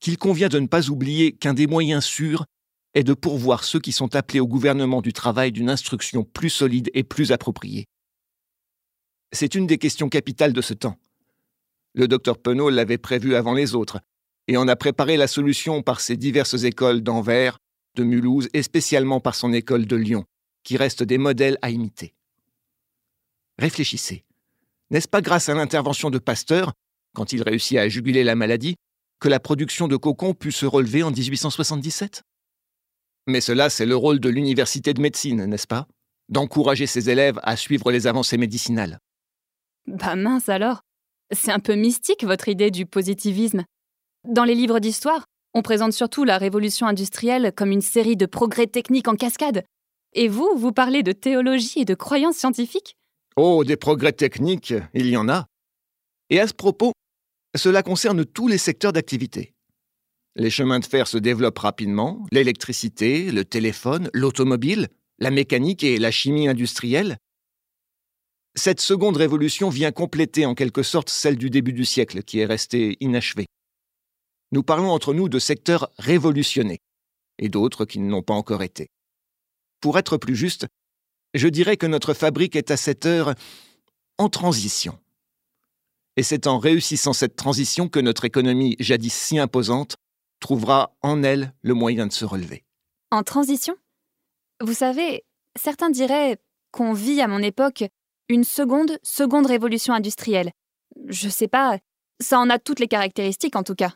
qu'il 0.00 0.16
convient 0.16 0.48
de 0.48 0.60
ne 0.60 0.66
pas 0.66 0.88
oublier 0.88 1.32
qu'un 1.32 1.52
des 1.52 1.66
moyens 1.66 2.04
sûrs 2.04 2.46
est 2.94 3.04
de 3.04 3.12
pourvoir 3.12 3.62
ceux 3.62 3.80
qui 3.80 3.92
sont 3.92 4.16
appelés 4.16 4.40
au 4.40 4.46
gouvernement 4.46 5.02
du 5.02 5.12
travail 5.12 5.52
d'une 5.52 5.68
instruction 5.68 6.24
plus 6.24 6.50
solide 6.50 6.90
et 6.94 7.02
plus 7.02 7.32
appropriée. 7.32 7.84
C'est 9.30 9.54
une 9.54 9.66
des 9.66 9.76
questions 9.76 10.08
capitales 10.08 10.54
de 10.54 10.62
ce 10.62 10.72
temps. 10.72 10.96
Le 11.94 12.08
docteur 12.08 12.38
Penaud 12.38 12.70
l'avait 12.70 12.96
prévu 12.96 13.34
avant 13.34 13.52
les 13.52 13.74
autres, 13.74 14.00
et 14.48 14.56
en 14.56 14.68
a 14.68 14.76
préparé 14.76 15.16
la 15.16 15.26
solution 15.26 15.82
par 15.82 16.00
ses 16.00 16.16
diverses 16.16 16.62
écoles 16.64 17.02
d'Anvers, 17.02 17.58
de 17.96 18.04
Mulhouse 18.04 18.48
et 18.52 18.62
spécialement 18.62 19.20
par 19.20 19.34
son 19.34 19.52
école 19.52 19.86
de 19.86 19.96
Lyon, 19.96 20.24
qui 20.62 20.76
restent 20.76 21.02
des 21.02 21.18
modèles 21.18 21.58
à 21.62 21.70
imiter. 21.70 22.14
Réfléchissez. 23.58 24.24
N'est-ce 24.90 25.08
pas 25.08 25.22
grâce 25.22 25.48
à 25.48 25.54
l'intervention 25.54 26.10
de 26.10 26.18
Pasteur, 26.18 26.72
quand 27.14 27.32
il 27.32 27.42
réussit 27.42 27.78
à 27.78 27.88
juguler 27.88 28.22
la 28.22 28.34
maladie, 28.34 28.76
que 29.18 29.28
la 29.28 29.40
production 29.40 29.88
de 29.88 29.96
cocon 29.96 30.34
put 30.34 30.52
se 30.52 30.66
relever 30.66 31.02
en 31.02 31.10
1877 31.10 32.22
Mais 33.26 33.40
cela, 33.40 33.70
c'est 33.70 33.86
le 33.86 33.96
rôle 33.96 34.20
de 34.20 34.28
l'université 34.28 34.92
de 34.92 35.00
médecine, 35.00 35.46
n'est-ce 35.46 35.66
pas? 35.66 35.86
D'encourager 36.28 36.86
ses 36.86 37.08
élèves 37.08 37.40
à 37.42 37.56
suivre 37.56 37.90
les 37.90 38.06
avancées 38.06 38.36
médicinales. 38.36 38.98
Bah 39.86 40.16
mince 40.16 40.48
alors 40.48 40.82
C'est 41.32 41.52
un 41.52 41.60
peu 41.60 41.74
mystique 41.74 42.24
votre 42.24 42.48
idée 42.48 42.70
du 42.70 42.84
positivisme. 42.84 43.64
Dans 44.28 44.42
les 44.42 44.56
livres 44.56 44.80
d'histoire, 44.80 45.24
on 45.54 45.62
présente 45.62 45.92
surtout 45.92 46.24
la 46.24 46.36
révolution 46.36 46.88
industrielle 46.88 47.52
comme 47.56 47.70
une 47.70 47.80
série 47.80 48.16
de 48.16 48.26
progrès 48.26 48.66
techniques 48.66 49.06
en 49.06 49.14
cascade. 49.14 49.62
Et 50.14 50.26
vous, 50.26 50.50
vous 50.56 50.72
parlez 50.72 51.04
de 51.04 51.12
théologie 51.12 51.82
et 51.82 51.84
de 51.84 51.94
croyances 51.94 52.36
scientifiques? 52.36 52.96
Oh, 53.36 53.62
des 53.62 53.76
progrès 53.76 54.12
techniques, 54.12 54.74
il 54.94 55.06
y 55.06 55.16
en 55.16 55.28
a. 55.28 55.46
Et 56.28 56.40
à 56.40 56.48
ce 56.48 56.54
propos, 56.54 56.90
cela 57.56 57.84
concerne 57.84 58.24
tous 58.24 58.48
les 58.48 58.58
secteurs 58.58 58.92
d'activité. 58.92 59.54
Les 60.34 60.50
chemins 60.50 60.80
de 60.80 60.86
fer 60.86 61.06
se 61.06 61.18
développent 61.18 61.60
rapidement, 61.60 62.26
l'électricité, 62.32 63.30
le 63.30 63.44
téléphone, 63.44 64.10
l'automobile, 64.12 64.88
la 65.20 65.30
mécanique 65.30 65.84
et 65.84 65.98
la 65.98 66.10
chimie 66.10 66.48
industrielle. 66.48 67.16
Cette 68.56 68.80
seconde 68.80 69.18
révolution 69.18 69.68
vient 69.68 69.92
compléter 69.92 70.46
en 70.46 70.56
quelque 70.56 70.82
sorte 70.82 71.10
celle 71.10 71.36
du 71.36 71.48
début 71.48 71.72
du 71.72 71.84
siècle 71.84 72.24
qui 72.24 72.40
est 72.40 72.46
restée 72.46 72.96
inachevée. 72.98 73.46
Nous 74.52 74.62
parlons 74.62 74.90
entre 74.90 75.14
nous 75.14 75.28
de 75.28 75.38
secteurs 75.38 75.90
révolutionnés 75.98 76.80
et 77.38 77.48
d'autres 77.48 77.84
qui 77.84 77.98
ne 77.98 78.10
l'ont 78.10 78.22
pas 78.22 78.34
encore 78.34 78.62
été. 78.62 78.90
Pour 79.80 79.98
être 79.98 80.16
plus 80.16 80.36
juste, 80.36 80.66
je 81.34 81.48
dirais 81.48 81.76
que 81.76 81.86
notre 81.86 82.14
fabrique 82.14 82.56
est 82.56 82.70
à 82.70 82.76
cette 82.76 83.06
heure 83.06 83.34
en 84.18 84.28
transition. 84.28 84.98
Et 86.16 86.22
c'est 86.22 86.46
en 86.46 86.58
réussissant 86.58 87.12
cette 87.12 87.36
transition 87.36 87.88
que 87.88 88.00
notre 88.00 88.24
économie, 88.24 88.76
jadis 88.78 89.12
si 89.12 89.38
imposante, 89.38 89.96
trouvera 90.40 90.96
en 91.02 91.22
elle 91.22 91.52
le 91.62 91.74
moyen 91.74 92.06
de 92.06 92.12
se 92.12 92.24
relever. 92.24 92.64
En 93.10 93.22
transition? 93.22 93.76
Vous 94.62 94.72
savez, 94.72 95.24
certains 95.56 95.90
diraient 95.90 96.38
qu'on 96.72 96.94
vit 96.94 97.20
à 97.20 97.28
mon 97.28 97.40
époque 97.40 97.84
une 98.28 98.44
seconde, 98.44 98.98
seconde 99.02 99.46
révolution 99.46 99.92
industrielle. 99.92 100.52
Je 101.06 101.28
sais 101.28 101.48
pas, 101.48 101.78
ça 102.20 102.38
en 102.38 102.48
a 102.48 102.58
toutes 102.58 102.80
les 102.80 102.88
caractéristiques 102.88 103.56
en 103.56 103.62
tout 103.62 103.74
cas. 103.74 103.92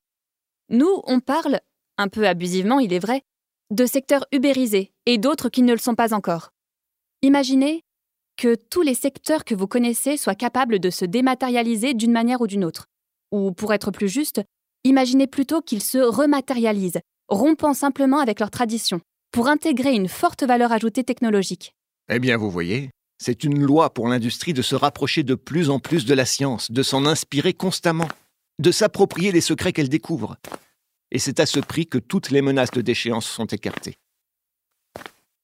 Nous, 0.71 1.03
on 1.05 1.19
parle, 1.19 1.61
un 1.99 2.07
peu 2.07 2.29
abusivement 2.29 2.79
il 2.79 2.93
est 2.93 3.00
vrai, 3.00 3.23
de 3.71 3.87
secteurs 3.87 4.27
ubérisés 4.33 4.93
et 5.05 5.19
d'autres 5.19 5.49
qui 5.49 5.62
ne 5.62 5.73
le 5.73 5.79
sont 5.79 5.97
pas 5.97 6.15
encore. 6.15 6.50
Imaginez 7.23 7.83
que 8.37 8.55
tous 8.55 8.83
les 8.83 8.95
secteurs 8.95 9.45
que 9.45 9.55
vous 9.55 9.67
connaissez 9.67 10.17
soient 10.17 10.37
capables 10.37 10.79
de 10.79 10.91
se 10.91 11.05
dématérialiser 11.05 11.93
d'une 11.93 12.12
manière 12.12 12.41
ou 12.41 12.47
d'une 12.47 12.65
autre. 12.65 12.87
Ou 13.33 13.50
pour 13.53 13.75
être 13.75 13.91
plus 13.91 14.09
juste, 14.09 14.43
imaginez 14.85 15.27
plutôt 15.27 15.61
qu'ils 15.61 15.83
se 15.83 15.99
rematérialisent, 15.99 17.00
rompant 17.29 17.75
simplement 17.75 18.19
avec 18.19 18.39
leur 18.39 18.50
tradition, 18.50 19.00
pour 19.33 19.49
intégrer 19.49 19.93
une 19.93 20.09
forte 20.09 20.45
valeur 20.45 20.73
ajoutée 20.73 21.05
technologique. 21.05 21.75
Eh 22.09 22.19
bien, 22.21 22.37
vous 22.37 22.50
voyez, 22.50 22.91
c'est 23.19 23.45
une 23.45 23.61
loi 23.61 23.93
pour 23.93 24.09
l'industrie 24.09 24.55
de 24.55 24.62
se 24.62 24.77
rapprocher 24.77 25.25
de 25.25 25.35
plus 25.35 25.69
en 25.69 25.81
plus 25.81 26.07
de 26.07 26.15
la 26.15 26.25
science, 26.25 26.71
de 26.71 26.83
s'en 26.83 27.07
inspirer 27.07 27.55
constamment, 27.55 28.09
de 28.61 28.71
s'approprier 28.71 29.33
les 29.33 29.41
secrets 29.41 29.73
qu'elle 29.73 29.89
découvre. 29.89 30.37
Et 31.11 31.19
c'est 31.19 31.40
à 31.40 31.47
ce 31.47 31.61
prix 31.61 31.87
que 31.87 31.99
toutes 31.99 32.31
les 32.31 32.43
menaces 32.43 32.71
de 32.71 32.81
déchéance 32.81 33.26
sont 33.26 33.47
écartées. 33.47 33.97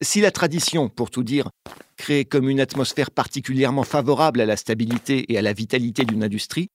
Si 0.03 0.21
la 0.21 0.31
tradition, 0.31 0.89
pour 0.89 1.11
tout 1.11 1.25
dire, 1.25 1.49
crée 1.97 2.25
comme 2.25 2.49
une 2.49 2.61
atmosphère 2.61 3.11
particulièrement 3.11 3.83
favorable 3.83 4.41
à 4.41 4.47
la 4.47 4.57
stabilité 4.57 5.33
et 5.33 5.39
à 5.39 5.43
la 5.43 5.53
vitalité 5.53 6.05
d'une 6.05 6.23
industrie, 6.23 6.69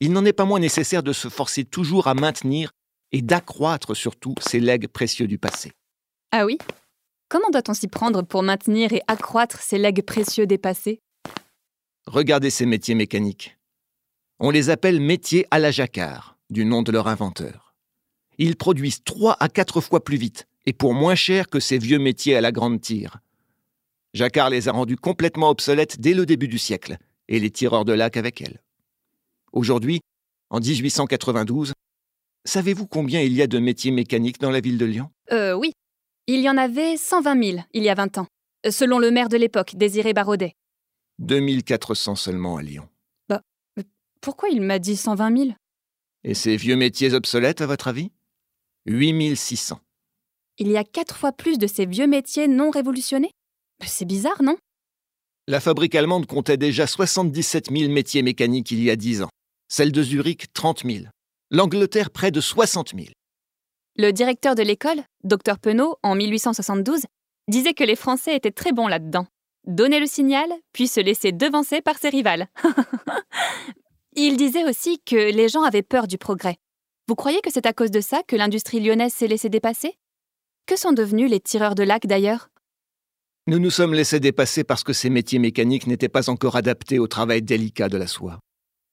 il 0.00 0.12
n'en 0.12 0.24
est 0.24 0.32
pas 0.32 0.44
moins 0.44 0.60
nécessaire 0.60 1.02
de 1.02 1.12
se 1.12 1.28
forcer 1.28 1.64
toujours 1.64 2.06
à 2.06 2.14
maintenir 2.14 2.70
et 3.12 3.22
d'accroître 3.22 3.94
surtout 3.96 4.34
ces 4.40 4.60
legs 4.60 4.88
précieux 4.88 5.26
du 5.26 5.38
passé. 5.38 5.72
Ah 6.32 6.46
oui? 6.46 6.58
Comment 7.28 7.50
doit-on 7.50 7.74
s'y 7.74 7.88
prendre 7.88 8.22
pour 8.22 8.42
maintenir 8.42 8.92
et 8.92 9.02
accroître 9.06 9.60
ces 9.60 9.78
legs 9.78 10.02
précieux 10.02 10.46
des 10.46 10.58
passés? 10.58 11.00
Regardez 12.06 12.50
ces 12.50 12.64
métiers 12.64 12.94
mécaniques. 12.94 13.58
On 14.38 14.50
les 14.50 14.70
appelle 14.70 15.00
métiers 15.00 15.46
à 15.50 15.58
la 15.58 15.70
jacquard, 15.70 16.38
du 16.48 16.64
nom 16.64 16.82
de 16.82 16.92
leur 16.92 17.08
inventeur. 17.08 17.67
Ils 18.38 18.56
produisent 18.56 19.02
trois 19.02 19.36
à 19.40 19.48
quatre 19.48 19.80
fois 19.80 20.02
plus 20.02 20.16
vite 20.16 20.46
et 20.64 20.72
pour 20.72 20.94
moins 20.94 21.14
cher 21.14 21.48
que 21.48 21.60
ces 21.60 21.78
vieux 21.78 21.98
métiers 21.98 22.36
à 22.36 22.40
la 22.40 22.52
grande 22.52 22.80
tire. 22.80 23.18
Jacquard 24.14 24.50
les 24.50 24.68
a 24.68 24.72
rendus 24.72 24.96
complètement 24.96 25.50
obsolètes 25.50 26.00
dès 26.00 26.14
le 26.14 26.26
début 26.26 26.48
du 26.48 26.58
siècle, 26.58 26.98
et 27.28 27.40
les 27.40 27.50
tireurs 27.50 27.84
de 27.84 27.92
lac 27.92 28.16
avec 28.16 28.42
elles. 28.42 28.62
Aujourd'hui, 29.52 30.00
en 30.50 30.60
1892, 30.60 31.72
savez-vous 32.44 32.86
combien 32.86 33.20
il 33.22 33.32
y 33.32 33.42
a 33.42 33.46
de 33.46 33.58
métiers 33.58 33.90
mécaniques 33.90 34.40
dans 34.40 34.50
la 34.50 34.60
ville 34.60 34.78
de 34.78 34.84
Lyon? 34.84 35.10
Euh 35.32 35.54
oui. 35.54 35.72
Il 36.26 36.40
y 36.40 36.50
en 36.50 36.58
avait 36.58 36.98
120 36.98 37.42
000 37.42 37.58
il 37.72 37.82
y 37.82 37.88
a 37.88 37.94
20 37.94 38.18
ans, 38.18 38.26
selon 38.68 38.98
le 38.98 39.10
maire 39.10 39.30
de 39.30 39.38
l'époque, 39.38 39.74
Désiré 39.74 40.12
Barodet. 40.12 40.52
2400 41.18 42.16
seulement 42.16 42.58
à 42.58 42.62
Lyon. 42.62 42.88
Bah, 43.28 43.42
pourquoi 44.20 44.50
il 44.50 44.60
m'a 44.60 44.78
dit 44.78 44.96
120 44.96 45.36
000 45.36 45.50
Et 46.24 46.34
ces 46.34 46.56
vieux 46.56 46.76
métiers 46.76 47.14
obsolètes, 47.14 47.62
à 47.62 47.66
votre 47.66 47.88
avis? 47.88 48.10
8600 48.88 49.80
il 50.58 50.68
y 50.68 50.76
a 50.76 50.84
quatre 50.84 51.16
fois 51.16 51.32
plus 51.32 51.56
de 51.58 51.66
ces 51.66 51.86
vieux 51.86 52.06
métiers 52.06 52.48
non 52.48 52.70
révolutionnés? 52.70 53.30
C'est 53.84 54.04
bizarre, 54.04 54.42
non? 54.42 54.56
La 55.46 55.60
fabrique 55.60 55.94
allemande 55.94 56.26
comptait 56.26 56.56
déjà 56.56 56.86
77 56.86 57.70
000 57.70 57.90
métiers 57.92 58.22
mécaniques 58.22 58.70
il 58.72 58.82
y 58.82 58.90
a 58.90 58.96
10 58.96 59.22
ans. 59.22 59.28
Celle 59.68 59.92
de 59.92 60.02
Zurich, 60.02 60.52
30 60.52 60.84
000. 60.84 61.04
L'Angleterre, 61.50 62.10
près 62.10 62.30
de 62.30 62.40
60 62.40 62.94
000. 62.94 63.06
Le 63.96 64.10
directeur 64.10 64.54
de 64.54 64.62
l'école, 64.62 65.02
Dr 65.24 65.58
Penaud, 65.60 65.96
en 66.02 66.14
1872, 66.14 67.02
disait 67.48 67.74
que 67.74 67.84
les 67.84 67.96
Français 67.96 68.36
étaient 68.36 68.50
très 68.50 68.72
bons 68.72 68.88
là-dedans. 68.88 69.26
Donner 69.66 70.00
le 70.00 70.06
signal, 70.06 70.48
puis 70.72 70.88
se 70.88 71.00
laisser 71.00 71.32
devancer 71.32 71.80
par 71.82 71.98
ses 71.98 72.08
rivales. 72.08 72.48
Il 74.16 74.36
disait 74.36 74.64
aussi 74.64 74.98
que 75.04 75.32
les 75.32 75.48
gens 75.48 75.62
avaient 75.62 75.82
peur 75.82 76.08
du 76.08 76.18
progrès. 76.18 76.56
Vous 77.08 77.14
croyez 77.14 77.40
que 77.40 77.50
c'est 77.50 77.64
à 77.64 77.72
cause 77.72 77.90
de 77.90 78.02
ça 78.02 78.22
que 78.28 78.36
l'industrie 78.36 78.80
lyonnaise 78.80 79.14
s'est 79.14 79.28
laissée 79.28 79.48
dépasser? 79.48 79.94
Que 80.66 80.78
sont 80.78 80.92
devenus 80.92 81.30
les 81.30 81.40
tireurs 81.40 81.74
de 81.74 81.82
lac 81.82 82.06
d'ailleurs? 82.06 82.50
Nous 83.46 83.58
nous 83.58 83.70
sommes 83.70 83.94
laissés 83.94 84.20
dépasser 84.20 84.62
parce 84.62 84.84
que 84.84 84.92
ces 84.92 85.08
métiers 85.08 85.38
mécaniques 85.38 85.86
n'étaient 85.86 86.10
pas 86.10 86.28
encore 86.28 86.56
adaptés 86.56 86.98
au 86.98 87.06
travail 87.06 87.40
délicat 87.40 87.88
de 87.88 87.96
la 87.96 88.06
soie. 88.06 88.40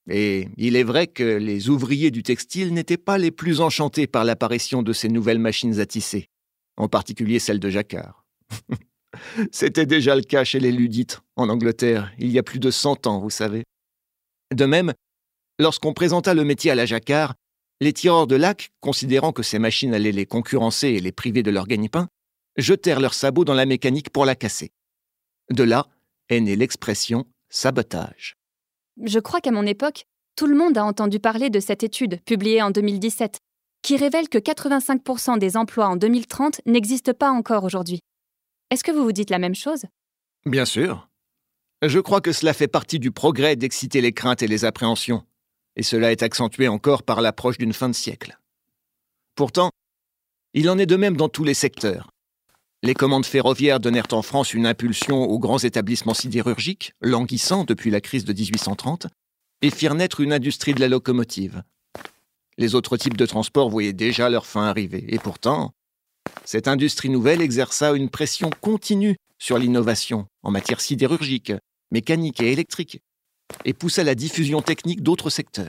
Et 0.09 0.47
il 0.55 0.77
est 0.77 0.83
vrai 0.83 1.07
que 1.07 1.23
les 1.23 1.67
ouvriers 1.67 2.09
du 2.09 2.23
textile 2.23 2.73
n'étaient 2.73 2.95
pas 2.95 3.17
les 3.17 3.31
plus 3.31 3.59
enchantés 3.59 4.07
par 4.07 4.23
l'apparition 4.23 4.81
de 4.81 4.93
ces 4.93 5.09
nouvelles 5.09 5.39
machines 5.39 5.81
à 5.81 5.85
tisser, 5.85 6.29
en 6.77 6.87
particulier 6.87 7.39
celles 7.39 7.59
de 7.59 7.69
Jacquard. 7.69 8.23
C'était 9.51 9.85
déjà 9.85 10.15
le 10.15 10.21
cas 10.21 10.45
chez 10.45 10.61
les 10.61 10.71
Ludites, 10.71 11.19
en 11.35 11.49
Angleterre, 11.49 12.13
il 12.17 12.31
y 12.31 12.39
a 12.39 12.43
plus 12.43 12.59
de 12.59 12.71
cent 12.71 13.07
ans, 13.07 13.19
vous 13.19 13.29
savez. 13.29 13.63
De 14.55 14.65
même, 14.65 14.93
lorsqu'on 15.59 15.91
présenta 15.91 16.33
le 16.33 16.45
métier 16.45 16.71
à 16.71 16.75
la 16.75 16.85
Jacquard, 16.85 17.33
les 17.81 17.93
tireurs 17.93 18.27
de 18.27 18.35
lac, 18.35 18.71
considérant 18.79 19.31
que 19.31 19.43
ces 19.43 19.59
machines 19.59 19.93
allaient 19.93 20.11
les 20.11 20.25
concurrencer 20.25 20.89
et 20.89 20.99
les 20.99 21.11
priver 21.11 21.43
de 21.43 21.51
leur 21.51 21.67
gagne-pain, 21.67 22.07
jetèrent 22.57 23.01
leurs 23.01 23.13
sabots 23.13 23.45
dans 23.45 23.53
la 23.53 23.65
mécanique 23.65 24.09
pour 24.09 24.25
la 24.25 24.35
casser. 24.35 24.71
De 25.51 25.63
là 25.63 25.87
est 26.29 26.39
née 26.39 26.55
l'expression 26.55 27.25
sabotage. 27.49 28.35
Je 29.03 29.19
crois 29.19 29.41
qu'à 29.41 29.51
mon 29.51 29.65
époque, 29.65 30.05
tout 30.35 30.47
le 30.47 30.55
monde 30.55 30.77
a 30.77 30.85
entendu 30.85 31.19
parler 31.19 31.49
de 31.49 31.59
cette 31.59 31.83
étude, 31.83 32.21
publiée 32.23 32.61
en 32.61 32.71
2017, 32.71 33.39
qui 33.81 33.97
révèle 33.97 34.29
que 34.29 34.37
85% 34.37 35.37
des 35.37 35.57
emplois 35.57 35.87
en 35.87 35.95
2030 35.95 36.61
n'existent 36.65 37.13
pas 37.13 37.29
encore 37.29 37.63
aujourd'hui. 37.63 37.99
Est-ce 38.71 38.83
que 38.83 38.91
vous 38.91 39.03
vous 39.03 39.11
dites 39.11 39.29
la 39.29 39.37
même 39.37 39.53
chose? 39.53 39.83
Bien 40.45 40.65
sûr. 40.65 41.09
Je 41.81 41.99
crois 41.99 42.21
que 42.21 42.31
cela 42.31 42.53
fait 42.53 42.67
partie 42.67 42.99
du 42.99 43.11
progrès 43.11 43.55
d'exciter 43.55 44.01
les 44.01 44.13
craintes 44.13 44.41
et 44.41 44.47
les 44.47 44.65
appréhensions 44.65 45.23
et 45.75 45.83
cela 45.83 46.11
est 46.11 46.23
accentué 46.23 46.67
encore 46.67 47.03
par 47.03 47.21
l'approche 47.21 47.57
d'une 47.57 47.73
fin 47.73 47.89
de 47.89 47.95
siècle. 47.95 48.37
Pourtant, 49.35 49.71
il 50.53 50.69
en 50.69 50.77
est 50.77 50.85
de 50.85 50.95
même 50.95 51.17
dans 51.17 51.29
tous 51.29 51.43
les 51.43 51.53
secteurs. 51.53 52.09
Les 52.81 52.93
commandes 52.93 53.25
ferroviaires 53.25 53.79
donnèrent 53.79 54.13
en 54.13 54.21
France 54.21 54.53
une 54.53 54.65
impulsion 54.65 55.23
aux 55.23 55.39
grands 55.39 55.59
établissements 55.59 56.13
sidérurgiques, 56.13 56.93
languissants 57.01 57.63
depuis 57.63 57.89
la 57.89 57.99
crise 57.99 58.25
de 58.25 58.33
1830, 58.33 59.07
et 59.61 59.71
firent 59.71 59.95
naître 59.95 60.21
une 60.21 60.31
industrie 60.31 60.73
de 60.73 60.79
la 60.79 60.87
locomotive. 60.87 61.63
Les 62.57 62.75
autres 62.75 62.95
types 62.95 63.17
de 63.17 63.25
transport 63.25 63.69
voyaient 63.69 63.91
déjà 63.91 64.29
leur 64.29 64.45
fin 64.45 64.63
arriver, 64.63 65.03
et 65.09 65.19
pourtant, 65.19 65.71
cette 66.45 66.67
industrie 66.67 67.09
nouvelle 67.09 67.41
exerça 67.41 67.93
une 67.93 68.09
pression 68.09 68.49
continue 68.61 69.17
sur 69.39 69.57
l'innovation 69.57 70.27
en 70.43 70.51
matière 70.51 70.79
sidérurgique, 70.79 71.53
mécanique 71.91 72.39
et 72.39 72.51
électrique, 72.51 73.01
et 73.63 73.73
poussa 73.73 74.03
la 74.03 74.15
diffusion 74.15 74.61
technique 74.61 75.01
d'autres 75.03 75.29
secteurs. 75.29 75.67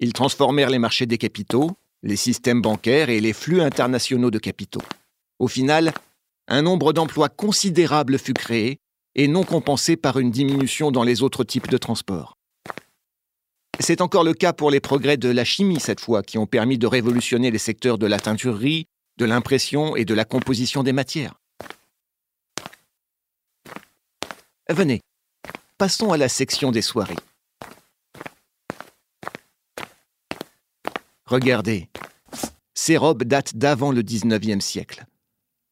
Ils 0.00 0.12
transformèrent 0.12 0.70
les 0.70 0.78
marchés 0.78 1.06
des 1.06 1.18
capitaux, 1.18 1.72
les 2.02 2.16
systèmes 2.16 2.62
bancaires 2.62 3.10
et 3.10 3.20
les 3.20 3.32
flux 3.32 3.60
internationaux 3.60 4.30
de 4.30 4.38
capitaux. 4.38 4.82
Au 5.38 5.48
final, 5.48 5.92
un 6.46 6.62
nombre 6.62 6.92
d'emplois 6.92 7.28
considérable 7.28 8.18
fut 8.18 8.34
créé 8.34 8.78
et 9.14 9.28
non 9.28 9.42
compensé 9.42 9.96
par 9.96 10.18
une 10.18 10.30
diminution 10.30 10.90
dans 10.90 11.02
les 11.02 11.22
autres 11.22 11.44
types 11.44 11.68
de 11.68 11.78
transports. 11.78 12.36
C'est 13.80 14.00
encore 14.00 14.24
le 14.24 14.34
cas 14.34 14.52
pour 14.52 14.70
les 14.70 14.80
progrès 14.80 15.16
de 15.16 15.28
la 15.28 15.44
chimie 15.44 15.80
cette 15.80 16.00
fois, 16.00 16.22
qui 16.22 16.38
ont 16.38 16.46
permis 16.46 16.78
de 16.78 16.86
révolutionner 16.86 17.50
les 17.50 17.58
secteurs 17.58 17.98
de 17.98 18.06
la 18.06 18.18
teinturerie, 18.18 18.86
de 19.18 19.24
l'impression 19.24 19.96
et 19.96 20.04
de 20.04 20.14
la 20.14 20.24
composition 20.24 20.82
des 20.82 20.92
matières. 20.92 21.34
Venez, 24.68 25.00
Passons 25.78 26.10
à 26.10 26.16
la 26.16 26.28
section 26.28 26.72
des 26.72 26.82
soirées. 26.82 27.14
Regardez, 31.24 31.88
ces 32.74 32.96
robes 32.96 33.22
datent 33.22 33.54
d'avant 33.54 33.92
le 33.92 34.02
XIXe 34.02 34.64
siècle. 34.64 35.04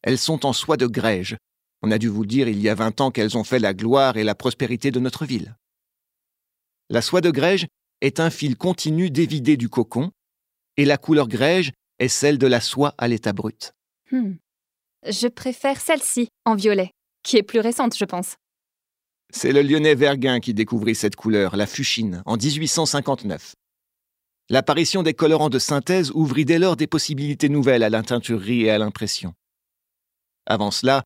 Elles 0.03 0.19
sont 0.19 0.47
en 0.47 0.53
soie 0.53 0.77
de 0.77 0.87
grège. 0.87 1.37
On 1.83 1.91
a 1.91 1.99
dû 1.99 2.07
vous 2.07 2.25
dire 2.25 2.47
il 2.47 2.61
y 2.61 2.69
a 2.69 2.77
vingt 2.77 3.01
ans 3.01 3.11
qu'elles 3.11 3.37
ont 3.37 3.43
fait 3.43 3.59
la 3.59 3.75
gloire 3.75 4.17
et 4.17 4.23
la 4.23 4.37
prospérité 4.37 4.93
de 4.93 5.01
notre 5.01 5.27
ville. 5.27 5.57
La 6.89 7.03
soie 7.03 7.21
de 7.21 7.33
grège 7.33 7.67
est 8.01 8.21
un 8.21 8.31
fil 8.31 8.57
continu 8.57 9.11
dévidé 9.11 9.57
du 9.57 9.69
cocon, 9.69 10.13
et 10.77 10.85
la 10.85 10.99
couleur 10.99 11.27
grège 11.27 11.73
est 11.99 12.07
celle 12.07 12.39
de 12.39 12.47
la 12.47 12.61
soie 12.61 12.95
à 12.97 13.09
l'état 13.09 13.33
brut. 13.33 13.73
Hmm. 14.13 14.35
Je 15.05 15.27
préfère 15.27 15.81
celle-ci, 15.81 16.29
en 16.45 16.55
violet, 16.55 16.93
qui 17.25 17.39
est 17.39 17.43
plus 17.43 17.59
récente, 17.59 17.97
je 17.97 18.05
pense. 18.05 18.37
C'est 19.33 19.53
le 19.53 19.63
lyonnais 19.63 19.95
Verguin 19.95 20.41
qui 20.41 20.55
découvrit 20.55 20.95
cette 20.95 21.17
couleur, 21.17 21.57
la 21.57 21.67
fuchine, 21.67 22.23
en 22.27 22.37
1859. 22.37 23.55
L'apparition 24.49 25.03
des 25.03 25.15
colorants 25.15 25.51
de 25.51 25.59
synthèse 25.59 26.13
ouvrit 26.13 26.45
dès 26.45 26.59
lors 26.59 26.77
des 26.77 26.87
possibilités 26.87 27.49
nouvelles 27.49 27.83
à 27.83 27.91
la 27.91 28.03
teinturerie 28.03 28.63
et 28.63 28.71
à 28.71 28.79
l'impression. 28.79 29.35
Avant 30.47 30.71
cela, 30.71 31.03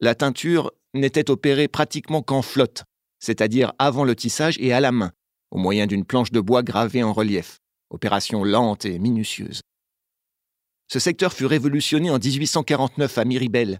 la 0.00 0.14
teinture 0.14 0.72
n'était 0.94 1.30
opérée 1.30 1.68
pratiquement 1.68 2.22
qu'en 2.22 2.40
flotte, 2.40 2.84
c'est-à-dire 3.18 3.72
avant 3.78 4.04
le 4.04 4.16
tissage 4.16 4.56
et 4.58 4.72
à 4.72 4.80
la 4.80 4.92
main, 4.92 5.12
au 5.50 5.58
moyen 5.58 5.86
d'une 5.86 6.06
planche 6.06 6.32
de 6.32 6.40
bois 6.40 6.62
gravée 6.62 7.02
en 7.02 7.12
relief, 7.12 7.58
opération 7.90 8.44
lente 8.44 8.86
et 8.86 8.98
minutieuse. 8.98 9.60
Ce 10.88 10.98
secteur 10.98 11.34
fut 11.34 11.46
révolutionné 11.46 12.10
en 12.10 12.18
1849 12.18 13.18
à 13.18 13.24
Miribel, 13.26 13.78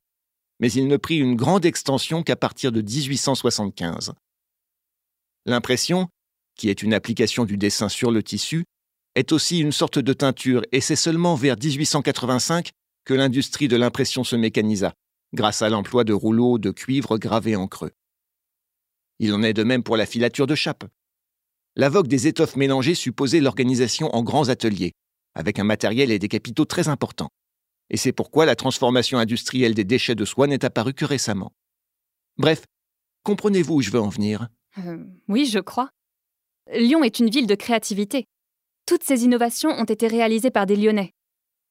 mais 0.61 0.71
il 0.71 0.87
ne 0.87 0.97
prit 0.97 1.17
une 1.17 1.35
grande 1.35 1.65
extension 1.65 2.23
qu'à 2.23 2.37
partir 2.37 2.71
de 2.71 2.83
1875. 2.83 4.13
L'impression, 5.47 6.09
qui 6.55 6.69
est 6.69 6.83
une 6.83 6.95
application 6.95 7.45
du 7.45 7.57
dessin 7.57 7.89
sur 7.89 8.11
le 8.11 8.23
tissu, 8.23 8.65
est 9.15 9.33
aussi 9.33 9.59
une 9.59 9.73
sorte 9.73 9.99
de 9.99 10.13
teinture 10.13 10.63
et 10.71 10.81
c'est 10.81 10.97
seulement 10.97 11.35
vers 11.35 11.57
1885 11.57 12.71
que 13.05 13.15
l'industrie 13.15 13.69
de 13.69 13.77
l'impression 13.77 14.23
se 14.23 14.37
mécanisa, 14.37 14.95
grâce 15.33 15.63
à 15.63 15.71
l'emploi 15.71 16.05
de 16.05 16.13
rouleaux 16.13 16.59
de 16.59 16.71
cuivre 16.71 17.19
gravés 17.19 17.57
en 17.57 17.67
creux. 17.67 17.93
Il 19.19 19.35
en 19.35 19.43
est 19.43 19.55
de 19.55 19.65
même 19.65 19.83
pour 19.83 19.97
la 19.97 20.07
filature 20.07 20.47
de 20.47 20.55
chape. 20.55 20.85
La 21.77 21.89
vogue 21.89 22.09
des 22.09 22.27
étoffes 22.27 22.57
mélangées 22.57 22.95
supposait 22.95 23.41
l'organisation 23.41 24.15
en 24.15 24.23
grands 24.23 24.49
ateliers, 24.49 24.93
avec 25.35 25.59
un 25.59 25.65
matériel 25.65 26.11
et 26.11 26.19
des 26.19 26.29
capitaux 26.29 26.65
très 26.65 26.89
importants. 26.89 27.31
Et 27.91 27.97
c'est 27.97 28.13
pourquoi 28.13 28.47
la 28.47 28.55
transformation 28.55 29.19
industrielle 29.19 29.75
des 29.75 29.85
déchets 29.85 30.15
de 30.15 30.25
soie 30.25 30.47
n'est 30.47 30.65
apparue 30.65 30.95
que 30.95 31.05
récemment. 31.05 31.53
Bref, 32.39 32.65
comprenez-vous 33.25 33.75
où 33.75 33.83
je 33.83 33.91
veux 33.91 34.01
en 34.01 34.09
venir? 34.09 34.49
Euh, 34.79 35.05
Oui, 35.29 35.47
je 35.47 35.59
crois. 35.59 35.91
Lyon 36.73 37.03
est 37.03 37.19
une 37.19 37.31
ville 37.31 37.49
de 37.49 37.55
créativité. 37.57 38.25
Toutes 38.87 39.03
ces 39.03 39.25
innovations 39.25 39.71
ont 39.71 39.85
été 39.85 40.07
réalisées 40.07 40.51
par 40.51 40.67
des 40.67 40.77
Lyonnais. 40.77 41.13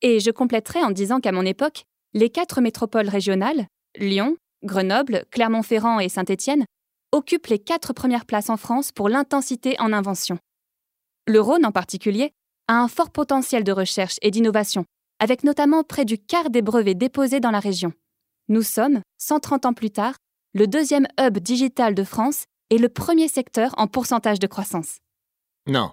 Et 0.02 0.20
je 0.20 0.32
compléterai 0.32 0.84
en 0.84 0.92
disant 0.92 1.20
qu'à 1.20 1.32
mon 1.32 1.46
époque, 1.46 1.84
les 2.14 2.30
quatre 2.30 2.62
métropoles 2.62 3.10
régionales, 3.10 3.68
Lyon, 3.98 4.36
Grenoble, 4.64 5.26
Clermont-Ferrand 5.32 6.00
et 6.00 6.10
Saint-Étienne, 6.10 6.66
occupent 7.12 7.48
les 7.48 7.60
quatre 7.60 7.94
premières 7.94 8.26
places 8.26 8.50
en 8.50 8.58
France 8.58 8.92
pour 8.92 9.10
l'intensité 9.10 9.76
en 9.80 9.94
invention. 9.94 10.38
Le 11.28 11.40
Rhône 11.40 11.66
en 11.66 11.72
particulier 11.72 12.32
a 12.68 12.82
un 12.82 12.88
fort 12.88 13.10
potentiel 13.10 13.64
de 13.64 13.72
recherche 13.72 14.18
et 14.22 14.32
d'innovation, 14.32 14.86
avec 15.20 15.44
notamment 15.44 15.84
près 15.84 16.06
du 16.06 16.18
quart 16.18 16.50
des 16.50 16.62
brevets 16.62 16.98
déposés 16.98 17.40
dans 17.40 17.52
la 17.52 17.60
région. 17.60 17.94
Nous 18.48 18.64
sommes, 18.64 19.02
130 19.20 19.66
ans 19.66 19.74
plus 19.74 19.92
tard, 19.92 20.16
le 20.54 20.66
deuxième 20.66 21.08
hub 21.20 21.38
digital 21.38 21.94
de 21.94 22.04
France 22.04 22.46
et 22.70 22.78
le 22.78 22.90
premier 22.90 23.28
secteur 23.28 23.74
en 23.78 23.88
pourcentage 23.88 24.40
de 24.40 24.48
croissance. 24.48 24.98
Non. 25.68 25.92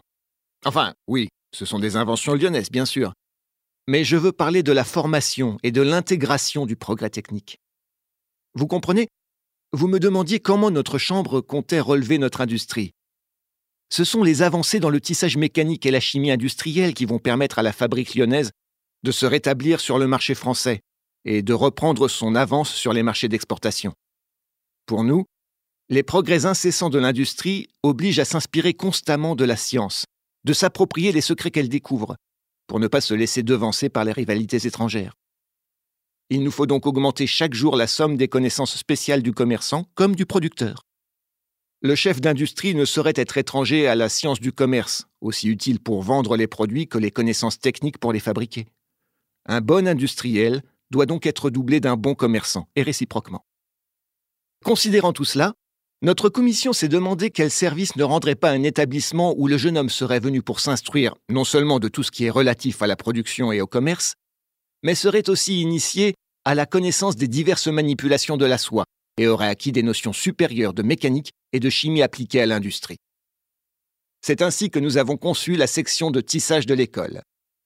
Enfin, 0.64 0.94
oui, 1.06 1.28
ce 1.54 1.64
sont 1.64 1.78
des 1.78 1.96
inventions 1.96 2.34
lyonnaises, 2.34 2.70
bien 2.70 2.86
sûr. 2.86 3.12
Mais 3.88 4.04
je 4.04 4.16
veux 4.16 4.32
parler 4.32 4.62
de 4.62 4.72
la 4.72 4.84
formation 4.84 5.58
et 5.62 5.70
de 5.70 5.82
l'intégration 5.82 6.66
du 6.66 6.76
progrès 6.76 7.10
technique. 7.10 7.58
Vous 8.54 8.66
comprenez? 8.66 9.08
Vous 9.72 9.88
me 9.88 10.00
demandiez 10.00 10.40
comment 10.40 10.70
notre 10.70 10.98
Chambre 10.98 11.40
comptait 11.40 11.80
relever 11.80 12.18
notre 12.18 12.40
industrie. 12.40 12.92
Ce 13.90 14.04
sont 14.04 14.22
les 14.22 14.42
avancées 14.42 14.80
dans 14.80 14.90
le 14.90 15.00
tissage 15.00 15.36
mécanique 15.36 15.86
et 15.86 15.90
la 15.90 16.00
chimie 16.00 16.30
industrielle 16.30 16.94
qui 16.94 17.04
vont 17.04 17.18
permettre 17.18 17.58
à 17.58 17.62
la 17.62 17.72
fabrique 17.72 18.14
lyonnaise 18.14 18.50
de 19.02 19.12
se 19.12 19.26
rétablir 19.26 19.80
sur 19.80 19.98
le 19.98 20.06
marché 20.06 20.34
français 20.34 20.80
et 21.24 21.42
de 21.42 21.52
reprendre 21.52 22.08
son 22.08 22.34
avance 22.34 22.72
sur 22.72 22.92
les 22.92 23.02
marchés 23.02 23.28
d'exportation. 23.28 23.92
Pour 24.86 25.04
nous, 25.04 25.24
les 25.88 26.02
progrès 26.02 26.46
incessants 26.46 26.90
de 26.90 26.98
l'industrie 26.98 27.68
obligent 27.82 28.20
à 28.20 28.24
s'inspirer 28.24 28.74
constamment 28.74 29.36
de 29.36 29.44
la 29.44 29.56
science, 29.56 30.04
de 30.44 30.52
s'approprier 30.52 31.12
les 31.12 31.20
secrets 31.20 31.50
qu'elle 31.50 31.68
découvre, 31.68 32.16
pour 32.66 32.80
ne 32.80 32.88
pas 32.88 33.00
se 33.00 33.14
laisser 33.14 33.42
devancer 33.42 33.88
par 33.88 34.04
les 34.04 34.12
rivalités 34.12 34.66
étrangères. 34.66 35.14
Il 36.28 36.42
nous 36.42 36.50
faut 36.50 36.66
donc 36.66 36.86
augmenter 36.86 37.26
chaque 37.26 37.54
jour 37.54 37.76
la 37.76 37.86
somme 37.86 38.16
des 38.16 38.26
connaissances 38.26 38.76
spéciales 38.76 39.22
du 39.22 39.32
commerçant 39.32 39.86
comme 39.94 40.16
du 40.16 40.26
producteur. 40.26 40.82
Le 41.82 41.94
chef 41.94 42.20
d'industrie 42.20 42.74
ne 42.74 42.84
saurait 42.84 43.12
être 43.14 43.38
étranger 43.38 43.86
à 43.86 43.94
la 43.94 44.08
science 44.08 44.40
du 44.40 44.50
commerce, 44.50 45.06
aussi 45.20 45.48
utile 45.48 45.78
pour 45.78 46.02
vendre 46.02 46.36
les 46.36 46.48
produits 46.48 46.88
que 46.88 46.98
les 46.98 47.12
connaissances 47.12 47.60
techniques 47.60 47.98
pour 47.98 48.12
les 48.12 48.18
fabriquer. 48.18 48.66
Un 49.46 49.60
bon 49.60 49.86
industriel 49.86 50.62
doit 50.90 51.06
donc 51.06 51.26
être 51.26 51.50
doublé 51.50 51.80
d'un 51.80 51.96
bon 51.96 52.14
commerçant, 52.14 52.68
et 52.76 52.82
réciproquement. 52.82 53.44
Considérant 54.64 55.12
tout 55.12 55.24
cela, 55.24 55.54
notre 56.02 56.28
commission 56.28 56.72
s'est 56.72 56.88
demandé 56.88 57.30
quel 57.30 57.50
service 57.50 57.96
ne 57.96 58.04
rendrait 58.04 58.34
pas 58.34 58.50
un 58.50 58.62
établissement 58.62 59.34
où 59.38 59.48
le 59.48 59.56
jeune 59.56 59.78
homme 59.78 59.88
serait 59.88 60.20
venu 60.20 60.42
pour 60.42 60.60
s'instruire 60.60 61.14
non 61.30 61.44
seulement 61.44 61.78
de 61.78 61.88
tout 61.88 62.02
ce 62.02 62.10
qui 62.10 62.24
est 62.24 62.30
relatif 62.30 62.82
à 62.82 62.86
la 62.86 62.96
production 62.96 63.50
et 63.50 63.60
au 63.60 63.66
commerce, 63.66 64.14
mais 64.82 64.94
serait 64.94 65.30
aussi 65.30 65.60
initié 65.60 66.14
à 66.44 66.54
la 66.54 66.66
connaissance 66.66 67.16
des 67.16 67.28
diverses 67.28 67.68
manipulations 67.68 68.36
de 68.36 68.44
la 68.44 68.58
soie 68.58 68.84
et 69.18 69.26
aurait 69.26 69.48
acquis 69.48 69.72
des 69.72 69.82
notions 69.82 70.12
supérieures 70.12 70.74
de 70.74 70.82
mécanique 70.82 71.32
et 71.52 71.60
de 71.60 71.70
chimie 71.70 72.02
appliquées 72.02 72.42
à 72.42 72.46
l'industrie. 72.46 72.98
C'est 74.20 74.42
ainsi 74.42 74.70
que 74.70 74.78
nous 74.78 74.98
avons 74.98 75.16
conçu 75.16 75.56
la 75.56 75.66
section 75.66 76.10
de 76.10 76.20
tissage 76.20 76.66
de 76.66 76.74
l'école, 76.74 77.22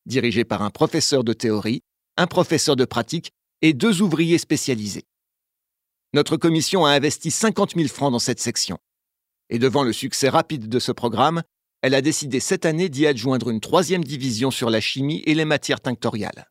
dirigée 0.07 0.45
par 0.45 0.63
un 0.63 0.71
professeur 0.71 1.25
de 1.25 1.33
théorie, 1.33 1.83
un 2.17 2.27
professeur 2.27 2.77
de 2.77 2.85
pratique 2.85 3.31
et 3.63 3.73
deux 3.73 4.03
ouvriers 4.03 4.39
spécialisés. 4.39 5.05
Notre 6.13 6.37
commission 6.37 6.85
a 6.85 6.91
investi 6.91 7.31
50 7.31 7.75
000 7.77 7.89
francs 7.89 8.11
dans 8.11 8.19
cette 8.19 8.41
section. 8.41 8.79
Et 9.49 9.59
devant 9.59 9.83
le 9.83 9.93
succès 9.93 10.29
rapide 10.29 10.69
de 10.69 10.79
ce 10.79 10.93
programme, 10.93 11.43
elle 11.83 11.95
a 11.95 12.03
décidé 12.03 12.41
cette 12.41 12.67
année 12.67 12.89
d'y 12.89 13.07
adjoindre 13.07 13.51
une 13.51 13.61
troisième 13.61 14.05
division 14.05 14.51
sur 14.51 14.71
la 14.71 14.81
chimie 14.81 15.23
et 15.27 15.35
les 15.35 15.45
matières 15.45 15.81
tinctoriales. 15.81 16.47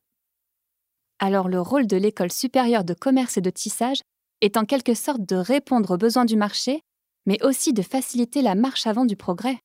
Alors 1.19 1.49
le 1.49 1.59
rôle 1.59 1.87
de 1.87 1.97
l'école 1.97 2.31
supérieure 2.31 2.83
de 2.83 2.93
commerce 2.93 3.37
et 3.37 3.41
de 3.41 3.49
tissage 3.49 4.01
est 4.41 4.57
en 4.57 4.65
quelque 4.65 4.93
sorte 4.93 5.21
de 5.21 5.35
répondre 5.35 5.91
aux 5.91 5.97
besoins 5.97 6.25
du 6.25 6.37
marché, 6.37 6.81
mais 7.25 7.43
aussi 7.43 7.73
de 7.73 7.81
faciliter 7.81 8.41
la 8.41 8.55
marche 8.55 8.87
avant 8.87 9.05
du 9.05 9.17
progrès. 9.17 9.59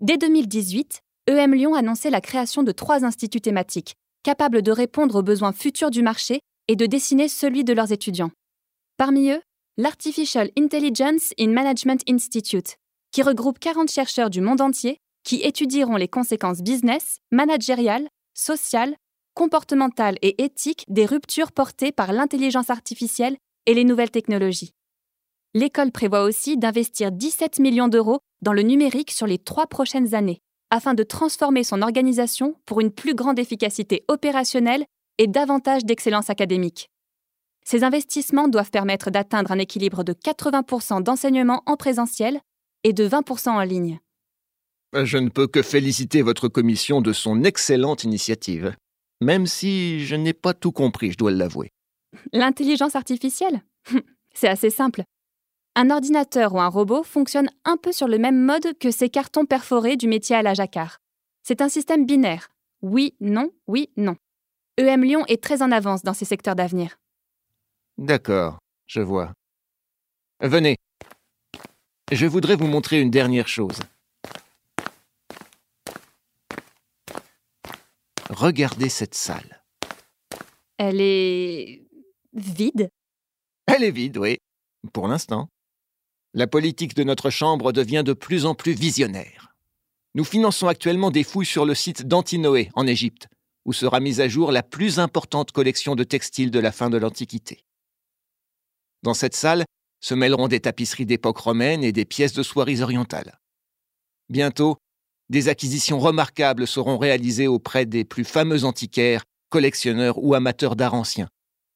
Dès 0.00 0.16
2018, 0.16 1.02
EM 1.28 1.54
Lyon 1.54 1.74
annonçait 1.74 2.10
la 2.10 2.20
création 2.20 2.62
de 2.62 2.70
trois 2.70 3.04
instituts 3.04 3.40
thématiques, 3.40 3.96
capables 4.22 4.62
de 4.62 4.70
répondre 4.70 5.16
aux 5.16 5.22
besoins 5.22 5.52
futurs 5.52 5.90
du 5.90 6.00
marché 6.00 6.38
et 6.68 6.76
de 6.76 6.86
dessiner 6.86 7.26
celui 7.26 7.64
de 7.64 7.72
leurs 7.72 7.90
étudiants. 7.90 8.30
Parmi 8.96 9.30
eux, 9.30 9.40
l'Artificial 9.76 10.50
Intelligence 10.56 11.32
in 11.38 11.48
Management 11.48 12.00
Institute, 12.08 12.76
qui 13.10 13.22
regroupe 13.22 13.58
40 13.58 13.90
chercheurs 13.90 14.30
du 14.30 14.40
monde 14.40 14.60
entier 14.60 14.98
qui 15.24 15.42
étudieront 15.42 15.96
les 15.96 16.06
conséquences 16.06 16.62
business, 16.62 17.18
managériales, 17.32 18.08
sociales, 18.32 18.94
comportementales 19.34 20.18
et 20.22 20.44
éthiques 20.44 20.84
des 20.88 21.06
ruptures 21.06 21.50
portées 21.50 21.90
par 21.90 22.12
l'intelligence 22.12 22.70
artificielle 22.70 23.36
et 23.66 23.74
les 23.74 23.82
nouvelles 23.82 24.12
technologies. 24.12 24.70
L'école 25.54 25.90
prévoit 25.90 26.22
aussi 26.22 26.56
d'investir 26.56 27.10
17 27.10 27.58
millions 27.58 27.88
d'euros 27.88 28.20
dans 28.42 28.52
le 28.52 28.62
numérique 28.62 29.10
sur 29.10 29.26
les 29.26 29.38
trois 29.38 29.66
prochaines 29.66 30.14
années, 30.14 30.38
afin 30.70 30.94
de 30.94 31.02
transformer 31.02 31.64
son 31.64 31.82
organisation 31.82 32.54
pour 32.66 32.80
une 32.80 32.90
plus 32.90 33.14
grande 33.14 33.38
efficacité 33.38 34.04
opérationnelle 34.08 34.84
et 35.18 35.26
davantage 35.26 35.84
d'excellence 35.84 36.30
académique. 36.30 36.90
Ces 37.64 37.82
investissements 37.82 38.48
doivent 38.48 38.70
permettre 38.70 39.10
d'atteindre 39.10 39.50
un 39.50 39.58
équilibre 39.58 40.04
de 40.04 40.12
80% 40.12 41.02
d'enseignement 41.02 41.62
en 41.66 41.76
présentiel 41.76 42.40
et 42.84 42.92
de 42.92 43.08
20% 43.08 43.50
en 43.50 43.62
ligne. 43.62 43.98
Je 44.94 45.18
ne 45.18 45.28
peux 45.28 45.46
que 45.46 45.62
féliciter 45.62 46.22
votre 46.22 46.48
commission 46.48 47.00
de 47.00 47.12
son 47.12 47.42
excellente 47.42 48.04
initiative, 48.04 48.74
même 49.20 49.46
si 49.46 50.06
je 50.06 50.14
n'ai 50.14 50.32
pas 50.32 50.54
tout 50.54 50.72
compris, 50.72 51.12
je 51.12 51.18
dois 51.18 51.32
l'avouer. 51.32 51.72
L'intelligence 52.32 52.94
artificielle? 52.94 53.62
C'est 54.34 54.48
assez 54.48 54.70
simple. 54.70 55.02
Un 55.78 55.90
ordinateur 55.90 56.54
ou 56.54 56.60
un 56.60 56.68
robot 56.68 57.02
fonctionne 57.02 57.50
un 57.66 57.76
peu 57.76 57.92
sur 57.92 58.08
le 58.08 58.16
même 58.16 58.42
mode 58.42 58.78
que 58.78 58.90
ces 58.90 59.10
cartons 59.10 59.44
perforés 59.44 59.98
du 59.98 60.08
métier 60.08 60.34
à 60.34 60.40
la 60.40 60.54
jacquard. 60.54 61.02
C'est 61.42 61.60
un 61.60 61.68
système 61.68 62.06
binaire. 62.06 62.48
Oui, 62.80 63.14
non, 63.20 63.50
oui, 63.66 63.90
non. 63.98 64.16
EM 64.78 65.04
Lyon 65.04 65.26
est 65.28 65.42
très 65.42 65.60
en 65.60 65.70
avance 65.70 66.02
dans 66.02 66.14
ces 66.14 66.24
secteurs 66.24 66.56
d'avenir. 66.56 66.96
D'accord, 67.98 68.58
je 68.86 69.02
vois. 69.02 69.34
Venez. 70.40 70.76
Je 72.10 72.24
voudrais 72.24 72.56
vous 72.56 72.68
montrer 72.68 73.02
une 73.02 73.10
dernière 73.10 73.46
chose. 73.46 73.78
Regardez 78.30 78.88
cette 78.88 79.14
salle. 79.14 79.62
Elle 80.78 81.02
est 81.02 81.86
vide? 82.32 82.88
Elle 83.66 83.84
est 83.84 83.90
vide, 83.90 84.16
oui, 84.16 84.38
pour 84.94 85.06
l'instant. 85.06 85.50
La 86.38 86.46
politique 86.46 86.94
de 86.94 87.02
notre 87.02 87.30
Chambre 87.30 87.72
devient 87.72 88.02
de 88.04 88.12
plus 88.12 88.44
en 88.44 88.54
plus 88.54 88.74
visionnaire. 88.74 89.54
Nous 90.14 90.22
finançons 90.22 90.68
actuellement 90.68 91.10
des 91.10 91.24
fouilles 91.24 91.46
sur 91.46 91.64
le 91.64 91.74
site 91.74 92.06
d'Antinoé, 92.06 92.68
en 92.74 92.86
Égypte, 92.86 93.26
où 93.64 93.72
sera 93.72 94.00
mise 94.00 94.20
à 94.20 94.28
jour 94.28 94.52
la 94.52 94.62
plus 94.62 94.98
importante 94.98 95.50
collection 95.52 95.94
de 95.94 96.04
textiles 96.04 96.50
de 96.50 96.58
la 96.58 96.72
fin 96.72 96.90
de 96.90 96.98
l'Antiquité. 96.98 97.64
Dans 99.02 99.14
cette 99.14 99.34
salle 99.34 99.64
se 100.00 100.12
mêleront 100.12 100.48
des 100.48 100.60
tapisseries 100.60 101.06
d'époque 101.06 101.38
romaine 101.38 101.82
et 101.82 101.92
des 101.92 102.04
pièces 102.04 102.34
de 102.34 102.42
soieries 102.42 102.82
orientales. 102.82 103.38
Bientôt, 104.28 104.76
des 105.30 105.48
acquisitions 105.48 105.98
remarquables 105.98 106.66
seront 106.66 106.98
réalisées 106.98 107.48
auprès 107.48 107.86
des 107.86 108.04
plus 108.04 108.24
fameux 108.24 108.64
antiquaires, 108.64 109.24
collectionneurs 109.48 110.22
ou 110.22 110.34
amateurs 110.34 110.76
d'art 110.76 110.92
ancien, 110.92 111.28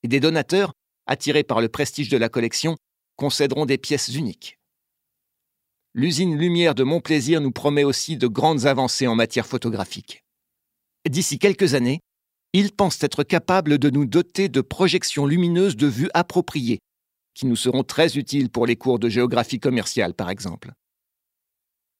et 0.02 0.08
des 0.08 0.20
donateurs, 0.20 0.74
attirés 1.06 1.44
par 1.44 1.62
le 1.62 1.70
prestige 1.70 2.10
de 2.10 2.18
la 2.18 2.28
collection, 2.28 2.76
concéderont 3.20 3.66
des 3.66 3.76
pièces 3.76 4.08
uniques. 4.08 4.58
L'usine 5.92 6.38
Lumière 6.38 6.74
de 6.74 6.84
Montplaisir 6.84 7.42
nous 7.42 7.52
promet 7.52 7.84
aussi 7.84 8.16
de 8.16 8.26
grandes 8.26 8.64
avancées 8.64 9.06
en 9.06 9.14
matière 9.14 9.46
photographique. 9.46 10.24
D'ici 11.06 11.38
quelques 11.38 11.74
années, 11.74 12.00
Ils 12.52 12.72
pensent 12.72 13.02
être 13.04 13.22
capables 13.22 13.78
de 13.78 13.90
nous 13.90 14.06
doter 14.06 14.48
de 14.48 14.60
projections 14.60 15.26
lumineuses 15.26 15.76
de 15.76 15.86
vue 15.86 16.10
appropriées, 16.14 16.80
qui 17.34 17.46
nous 17.46 17.56
seront 17.56 17.84
très 17.84 18.16
utiles 18.16 18.50
pour 18.50 18.66
les 18.66 18.74
cours 18.74 18.98
de 18.98 19.08
géographie 19.08 19.60
commerciale, 19.60 20.14
par 20.14 20.30
exemple. 20.30 20.72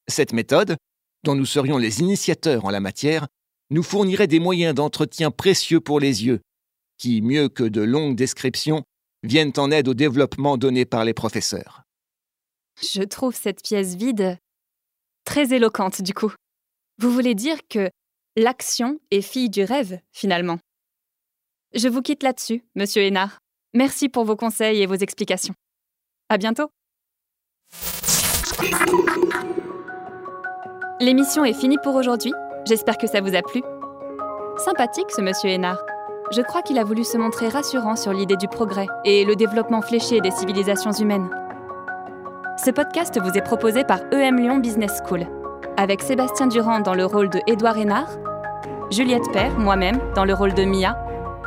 Cette 0.08 0.32
méthode, 0.32 0.76
dont 1.22 1.36
nous 1.36 1.46
serions 1.46 1.78
les 1.78 2.00
initiateurs 2.00 2.64
en 2.64 2.70
la 2.70 2.80
matière, 2.80 3.28
nous 3.70 3.84
fournirait 3.84 4.26
des 4.26 4.40
moyens 4.40 4.74
d'entretien 4.74 5.30
précieux 5.30 5.80
pour 5.80 6.00
les 6.00 6.24
yeux, 6.24 6.40
qui, 6.98 7.22
mieux 7.22 7.48
que 7.48 7.62
de 7.62 7.82
longues 7.82 8.16
descriptions, 8.16 8.82
viennent 9.22 9.52
en 9.56 9.70
aide 9.70 9.88
au 9.88 9.94
développement 9.94 10.56
donné 10.56 10.84
par 10.84 11.04
les 11.04 11.14
professeurs. 11.14 11.82
Je 12.80 13.02
trouve 13.02 13.34
cette 13.34 13.62
pièce 13.62 13.94
vide 13.94 14.38
très 15.24 15.52
éloquente 15.52 16.02
du 16.02 16.14
coup. 16.14 16.32
Vous 16.98 17.10
voulez 17.10 17.34
dire 17.34 17.58
que 17.68 17.90
l'action 18.36 18.98
est 19.10 19.22
fille 19.22 19.50
du 19.50 19.64
rêve, 19.64 20.00
finalement. 20.12 20.58
Je 21.74 21.88
vous 21.88 22.02
quitte 22.02 22.22
là-dessus, 22.22 22.64
monsieur 22.74 23.02
Hénard. 23.02 23.38
Merci 23.74 24.08
pour 24.08 24.24
vos 24.24 24.36
conseils 24.36 24.82
et 24.82 24.86
vos 24.86 24.94
explications. 24.94 25.54
À 26.28 26.36
bientôt. 26.36 26.68
L'émission 31.00 31.44
est 31.44 31.54
finie 31.54 31.78
pour 31.82 31.94
aujourd'hui. 31.94 32.32
J'espère 32.66 32.98
que 32.98 33.06
ça 33.06 33.20
vous 33.20 33.34
a 33.34 33.42
plu. 33.42 33.62
Sympathique 34.58 35.10
ce 35.10 35.22
monsieur 35.22 35.50
Hénard. 35.50 35.80
Je 36.30 36.42
crois 36.42 36.62
qu'il 36.62 36.78
a 36.78 36.84
voulu 36.84 37.02
se 37.02 37.18
montrer 37.18 37.48
rassurant 37.48 37.96
sur 37.96 38.12
l'idée 38.12 38.36
du 38.36 38.46
progrès 38.46 38.86
et 39.04 39.24
le 39.24 39.34
développement 39.34 39.82
fléché 39.82 40.20
des 40.20 40.30
civilisations 40.30 40.92
humaines. 40.92 41.28
Ce 42.56 42.70
podcast 42.70 43.18
vous 43.20 43.36
est 43.36 43.42
proposé 43.42 43.82
par 43.82 43.98
EM 44.12 44.36
Lyon 44.38 44.58
Business 44.58 45.02
School, 45.04 45.26
avec 45.76 46.00
Sébastien 46.02 46.46
Durand 46.46 46.78
dans 46.80 46.94
le 46.94 47.04
rôle 47.04 47.30
de 47.30 47.40
Édouard 47.48 47.78
Hénard, 47.78 48.10
Juliette 48.92 49.28
Père, 49.32 49.58
moi-même, 49.58 49.98
dans 50.14 50.24
le 50.24 50.32
rôle 50.32 50.54
de 50.54 50.62
Mia, 50.62 50.96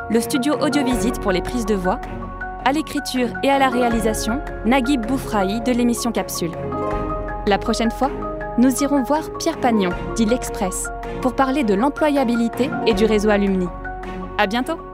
le 0.10 0.20
studio 0.20 0.56
Audiovisite 0.60 1.22
pour 1.22 1.32
les 1.32 1.42
prises 1.42 1.66
de 1.66 1.76
voix, 1.76 2.02
à 2.66 2.74
l'écriture 2.74 3.30
et 3.42 3.50
à 3.50 3.60
la 3.60 3.70
réalisation, 3.70 4.42
Naguib 4.66 5.06
Boufraï 5.06 5.62
de 5.62 5.72
l'émission 5.72 6.12
Capsule. 6.12 6.52
La 7.48 7.58
prochaine 7.58 7.92
fois, 7.92 8.12
nous 8.58 8.84
irons 8.84 9.04
voir 9.04 9.32
Pierre 9.40 9.62
Pagnon, 9.62 9.92
dit 10.16 10.26
l'Express, 10.26 10.90
pour 11.22 11.36
parler 11.36 11.64
de 11.64 11.74
l'employabilité 11.74 12.70
et 12.86 12.94
du 12.94 13.06
réseau 13.06 13.30
Alumni. 13.30 13.70
À 14.38 14.48
bientôt! 14.48 14.93